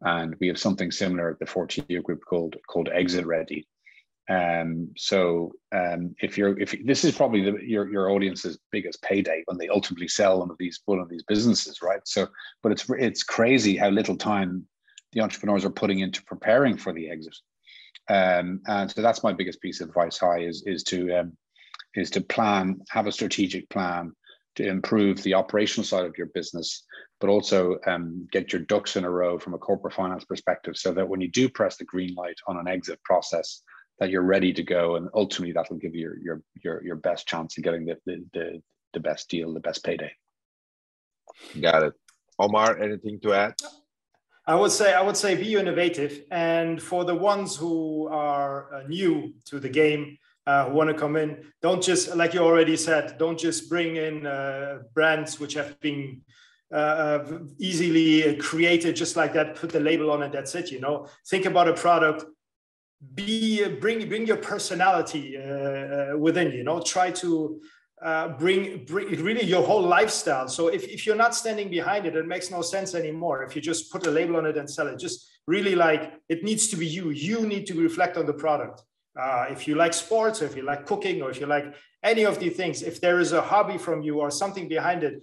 and 0.00 0.34
we 0.40 0.48
have 0.48 0.58
something 0.58 0.90
similar 0.90 1.30
at 1.30 1.38
the 1.38 1.44
Fortia 1.44 2.02
Group 2.02 2.22
called 2.24 2.56
called 2.66 2.88
Exit 2.92 3.26
Ready, 3.26 3.66
um, 4.30 4.90
so 4.96 5.50
um, 5.72 6.14
if 6.22 6.38
you're 6.38 6.58
if 6.60 6.74
this 6.84 7.04
is 7.04 7.16
probably 7.16 7.42
the, 7.42 7.58
your 7.62 7.90
your 7.90 8.10
audience's 8.10 8.58
biggest 8.70 9.02
payday 9.02 9.42
when 9.46 9.58
they 9.58 9.68
ultimately 9.68 10.06
sell 10.06 10.38
one 10.38 10.50
of 10.50 10.56
these 10.58 10.80
one 10.84 11.00
of 11.00 11.08
these 11.08 11.24
businesses, 11.24 11.82
right? 11.82 12.00
So, 12.04 12.28
but 12.62 12.70
it's 12.70 12.88
it's 12.90 13.24
crazy 13.24 13.76
how 13.76 13.88
little 13.90 14.16
time 14.16 14.66
the 15.12 15.20
entrepreneurs 15.20 15.64
are 15.64 15.70
putting 15.70 15.98
into 15.98 16.22
preparing 16.22 16.76
for 16.76 16.92
the 16.92 17.10
exit. 17.10 17.36
Um, 18.08 18.60
and 18.66 18.88
so 18.88 19.02
that's 19.02 19.24
my 19.24 19.32
biggest 19.32 19.60
piece 19.60 19.80
of 19.80 19.88
advice. 19.88 20.18
High 20.18 20.42
is 20.42 20.62
is 20.64 20.84
to 20.84 21.12
um, 21.12 21.32
is 21.96 22.10
to 22.10 22.20
plan, 22.20 22.80
have 22.90 23.08
a 23.08 23.12
strategic 23.12 23.68
plan 23.68 24.12
to 24.54 24.64
improve 24.64 25.20
the 25.22 25.34
operational 25.34 25.84
side 25.84 26.04
of 26.04 26.16
your 26.16 26.28
business, 26.28 26.84
but 27.20 27.30
also 27.30 27.78
um, 27.88 28.28
get 28.30 28.52
your 28.52 28.62
ducks 28.62 28.94
in 28.94 29.04
a 29.04 29.10
row 29.10 29.40
from 29.40 29.54
a 29.54 29.58
corporate 29.58 29.94
finance 29.94 30.24
perspective, 30.24 30.76
so 30.76 30.92
that 30.92 31.08
when 31.08 31.20
you 31.20 31.28
do 31.28 31.48
press 31.48 31.76
the 31.78 31.84
green 31.84 32.14
light 32.14 32.38
on 32.46 32.58
an 32.58 32.68
exit 32.68 33.02
process, 33.02 33.62
that 34.00 34.10
you're 34.10 34.22
ready 34.22 34.52
to 34.54 34.62
go, 34.62 34.96
and 34.96 35.08
ultimately 35.14 35.52
that 35.52 35.70
will 35.70 35.76
give 35.76 35.94
you 35.94 36.00
your 36.00 36.18
your 36.18 36.42
your, 36.64 36.84
your 36.84 36.96
best 36.96 37.28
chance 37.28 37.56
of 37.56 37.64
getting 37.64 37.84
the, 37.84 37.96
the 38.06 38.24
the 38.32 38.62
the 38.94 39.00
best 39.00 39.28
deal, 39.28 39.54
the 39.54 39.60
best 39.60 39.84
payday. 39.84 40.10
Got 41.60 41.84
it. 41.84 41.92
Omar, 42.38 42.78
anything 42.82 43.20
to 43.20 43.34
add? 43.34 43.54
I 44.46 44.54
would 44.56 44.72
say 44.72 44.94
I 44.94 45.02
would 45.02 45.16
say 45.16 45.36
be 45.36 45.54
innovative, 45.54 46.24
and 46.30 46.82
for 46.82 47.04
the 47.04 47.14
ones 47.14 47.54
who 47.54 48.08
are 48.08 48.74
uh, 48.74 48.82
new 48.88 49.34
to 49.44 49.60
the 49.60 49.68
game, 49.68 50.16
uh, 50.46 50.64
who 50.64 50.74
want 50.74 50.88
to 50.88 50.94
come 50.94 51.16
in, 51.16 51.44
don't 51.60 51.82
just 51.82 52.16
like 52.16 52.32
you 52.32 52.40
already 52.40 52.76
said, 52.76 53.18
don't 53.18 53.38
just 53.38 53.68
bring 53.68 53.96
in 53.96 54.26
uh, 54.26 54.78
brands 54.94 55.38
which 55.38 55.54
have 55.54 55.78
been 55.80 56.22
uh, 56.72 56.76
uh 56.76 57.38
easily 57.58 58.36
created 58.36 58.96
just 58.96 59.14
like 59.14 59.34
that. 59.34 59.56
Put 59.56 59.70
the 59.70 59.80
label 59.80 60.10
on 60.10 60.22
it. 60.22 60.32
That's 60.32 60.54
it. 60.54 60.70
You 60.72 60.80
know, 60.80 61.06
think 61.28 61.44
about 61.44 61.68
a 61.68 61.74
product 61.74 62.24
be 63.14 63.66
bring 63.80 64.08
bring 64.08 64.26
your 64.26 64.36
personality 64.36 65.36
uh, 65.36 65.42
uh, 65.42 66.18
within 66.18 66.52
you 66.52 66.64
know 66.64 66.80
try 66.80 67.10
to 67.10 67.60
uh, 68.02 68.28
bring, 68.28 68.84
bring 68.86 69.08
really 69.22 69.44
your 69.44 69.62
whole 69.62 69.82
lifestyle. 69.82 70.48
So 70.48 70.68
if, 70.68 70.84
if 70.88 71.04
you're 71.04 71.16
not 71.16 71.34
standing 71.34 71.68
behind 71.68 72.06
it, 72.06 72.16
it 72.16 72.26
makes 72.26 72.50
no 72.50 72.62
sense 72.62 72.94
anymore. 72.94 73.42
If 73.42 73.54
you 73.54 73.60
just 73.60 73.92
put 73.92 74.06
a 74.06 74.10
label 74.10 74.36
on 74.36 74.46
it 74.46 74.56
and 74.56 74.68
sell 74.68 74.86
it, 74.88 74.98
just 74.98 75.28
really 75.46 75.74
like 75.74 76.14
it 76.28 76.42
needs 76.42 76.68
to 76.68 76.76
be 76.76 76.86
you. 76.86 77.10
You 77.10 77.46
need 77.46 77.66
to 77.66 77.74
reflect 77.74 78.16
on 78.16 78.24
the 78.24 78.32
product. 78.32 78.82
Uh, 79.20 79.46
if 79.50 79.68
you 79.68 79.74
like 79.74 79.92
sports, 79.92 80.40
or 80.40 80.46
if 80.46 80.56
you 80.56 80.62
like 80.62 80.86
cooking, 80.86 81.20
or 81.20 81.30
if 81.30 81.40
you 81.40 81.46
like 81.46 81.74
any 82.02 82.24
of 82.24 82.38
these 82.38 82.56
things, 82.56 82.82
if 82.82 83.00
there 83.00 83.20
is 83.20 83.32
a 83.32 83.42
hobby 83.42 83.76
from 83.76 84.02
you 84.02 84.20
or 84.20 84.30
something 84.30 84.68
behind 84.68 85.02
it, 85.02 85.22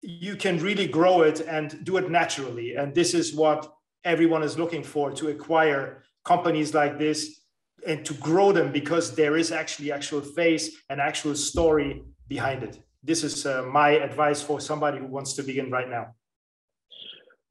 you 0.00 0.36
can 0.36 0.58
really 0.60 0.86
grow 0.86 1.22
it 1.22 1.40
and 1.40 1.84
do 1.84 1.96
it 1.96 2.10
naturally. 2.10 2.76
And 2.76 2.94
this 2.94 3.14
is 3.14 3.34
what 3.34 3.72
everyone 4.04 4.42
is 4.42 4.58
looking 4.58 4.84
for 4.84 5.10
to 5.12 5.28
acquire 5.28 6.04
companies 6.24 6.74
like 6.74 6.98
this 6.98 7.40
and 7.86 8.04
to 8.04 8.14
grow 8.14 8.52
them 8.52 8.72
because 8.72 9.14
there 9.14 9.36
is 9.36 9.50
actually 9.50 9.90
actual 9.92 10.20
face 10.20 10.76
and 10.88 11.00
actual 11.00 11.34
story 11.34 12.02
behind 12.28 12.62
it. 12.62 12.78
This 13.02 13.24
is 13.24 13.44
uh, 13.44 13.62
my 13.62 13.90
advice 13.90 14.40
for 14.40 14.60
somebody 14.60 14.98
who 14.98 15.06
wants 15.06 15.32
to 15.34 15.42
begin 15.42 15.70
right 15.70 15.88
now. 15.88 16.14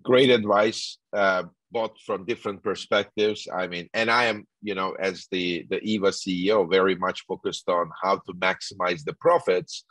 Great 0.03 0.29
advice, 0.29 0.97
uh, 1.13 1.43
both 1.71 1.99
from 2.05 2.25
different 2.25 2.63
perspectives. 2.63 3.47
I 3.53 3.67
mean, 3.67 3.89
and 3.93 4.10
I 4.10 4.25
am, 4.25 4.47
you 4.62 4.73
know, 4.73 4.93
as 4.93 5.27
the 5.31 5.67
the 5.69 5.79
Eva 5.81 6.07
CEO, 6.07 6.69
very 6.69 6.95
much 6.95 7.25
focused 7.27 7.67
on 7.69 7.91
how 8.01 8.15
to 8.25 8.34
maximize 8.34 9.03
the 9.03 9.13
profits. 9.13 9.84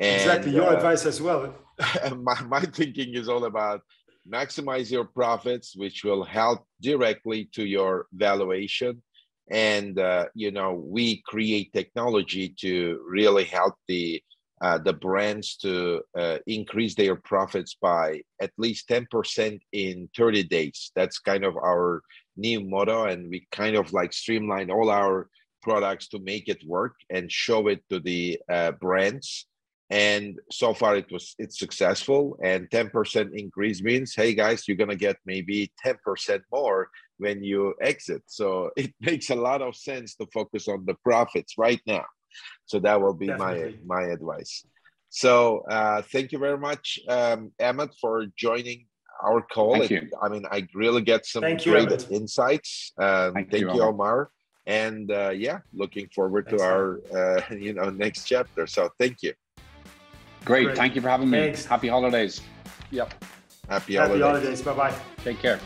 And, 0.00 0.20
exactly, 0.20 0.52
your 0.52 0.70
uh, 0.70 0.76
advice 0.76 1.04
as 1.04 1.20
well. 1.20 1.52
my 2.28 2.40
my 2.42 2.60
thinking 2.60 3.14
is 3.14 3.28
all 3.28 3.44
about 3.44 3.82
maximize 4.30 4.90
your 4.90 5.04
profits, 5.04 5.74
which 5.76 6.04
will 6.04 6.24
help 6.24 6.64
directly 6.80 7.48
to 7.54 7.64
your 7.64 8.06
valuation. 8.12 9.02
And 9.50 9.98
uh, 9.98 10.26
you 10.34 10.50
know 10.50 10.74
we 10.74 11.22
create 11.26 11.72
technology 11.72 12.54
to 12.60 13.00
really 13.08 13.44
help 13.44 13.74
the 13.88 14.22
uh, 14.60 14.78
the 14.78 14.92
brands 14.92 15.56
to 15.56 16.02
uh, 16.16 16.38
increase 16.46 16.94
their 16.94 17.16
profits 17.16 17.76
by 17.80 18.20
at 18.40 18.50
least 18.58 18.88
10% 18.88 19.60
in 19.72 20.08
30 20.16 20.42
days. 20.44 20.90
That's 20.96 21.20
kind 21.20 21.44
of 21.44 21.56
our 21.56 22.02
new 22.36 22.60
motto 22.60 23.04
and 23.04 23.30
we 23.30 23.46
kind 23.52 23.76
of 23.76 23.92
like 23.92 24.12
streamline 24.12 24.70
all 24.70 24.90
our 24.90 25.28
products 25.62 26.08
to 26.08 26.18
make 26.20 26.48
it 26.48 26.62
work 26.66 26.94
and 27.10 27.30
show 27.30 27.68
it 27.68 27.82
to 27.90 28.00
the 28.00 28.40
uh, 28.48 28.72
brands 28.72 29.46
and 29.90 30.38
so 30.50 30.74
far 30.74 30.96
it 30.96 31.10
was 31.10 31.34
it's 31.38 31.58
successful 31.58 32.38
and 32.42 32.68
10% 32.68 33.30
increase 33.34 33.82
means 33.82 34.14
hey 34.14 34.34
guys 34.34 34.68
you're 34.68 34.76
going 34.76 34.90
to 34.90 34.96
get 34.96 35.16
maybe 35.24 35.72
10% 35.84 36.40
more 36.52 36.90
when 37.18 37.42
you 37.42 37.74
exit. 37.80 38.22
So 38.26 38.70
it 38.76 38.94
makes 39.00 39.30
a 39.30 39.34
lot 39.34 39.62
of 39.62 39.76
sense 39.76 40.14
to 40.16 40.26
focus 40.32 40.68
on 40.68 40.84
the 40.86 40.94
profits 41.04 41.58
right 41.58 41.80
now. 41.86 42.04
So 42.66 42.78
that 42.80 43.00
will 43.00 43.14
be 43.14 43.26
Definitely. 43.26 43.78
my 43.84 44.02
my 44.02 44.12
advice. 44.12 44.64
So 45.10 45.64
uh, 45.70 46.02
thank 46.02 46.32
you 46.32 46.38
very 46.38 46.58
much, 46.58 47.00
um, 47.08 47.50
Emmett, 47.58 47.94
for 47.98 48.26
joining 48.36 48.86
our 49.24 49.40
call. 49.40 49.78
Thank 49.78 49.90
you. 49.90 50.10
I 50.22 50.28
mean, 50.28 50.44
I 50.50 50.66
really 50.74 51.00
get 51.00 51.24
some 51.24 51.42
thank 51.42 51.62
great 51.64 51.88
you, 51.88 52.16
insights. 52.16 52.92
Um, 52.98 53.32
thank, 53.32 53.50
thank, 53.50 53.62
you, 53.62 53.70
Omar. 53.70 53.88
Omar. 53.88 54.30
And 54.66 55.10
uh, 55.10 55.30
yeah, 55.30 55.60
looking 55.72 56.08
forward 56.14 56.46
Thanks, 56.46 56.62
to 56.62 56.68
our 56.68 57.00
uh, 57.16 57.40
you 57.54 57.72
know 57.72 57.88
next 57.88 58.24
chapter. 58.24 58.66
So 58.66 58.90
thank 58.98 59.22
you. 59.22 59.32
Great. 60.48 60.64
Great. 60.64 60.76
Thank 60.78 60.94
you 60.94 61.02
for 61.02 61.10
having 61.10 61.28
me. 61.30 61.38
Thanks. 61.38 61.66
Happy 61.66 61.88
holidays. 61.88 62.40
Yep. 62.90 63.12
Happy, 63.68 63.94
Happy 63.94 64.18
holidays. 64.20 64.22
holidays. 64.22 64.62
Bye 64.62 64.74
bye. 64.74 64.94
Take 65.22 65.38
care. 65.40 65.60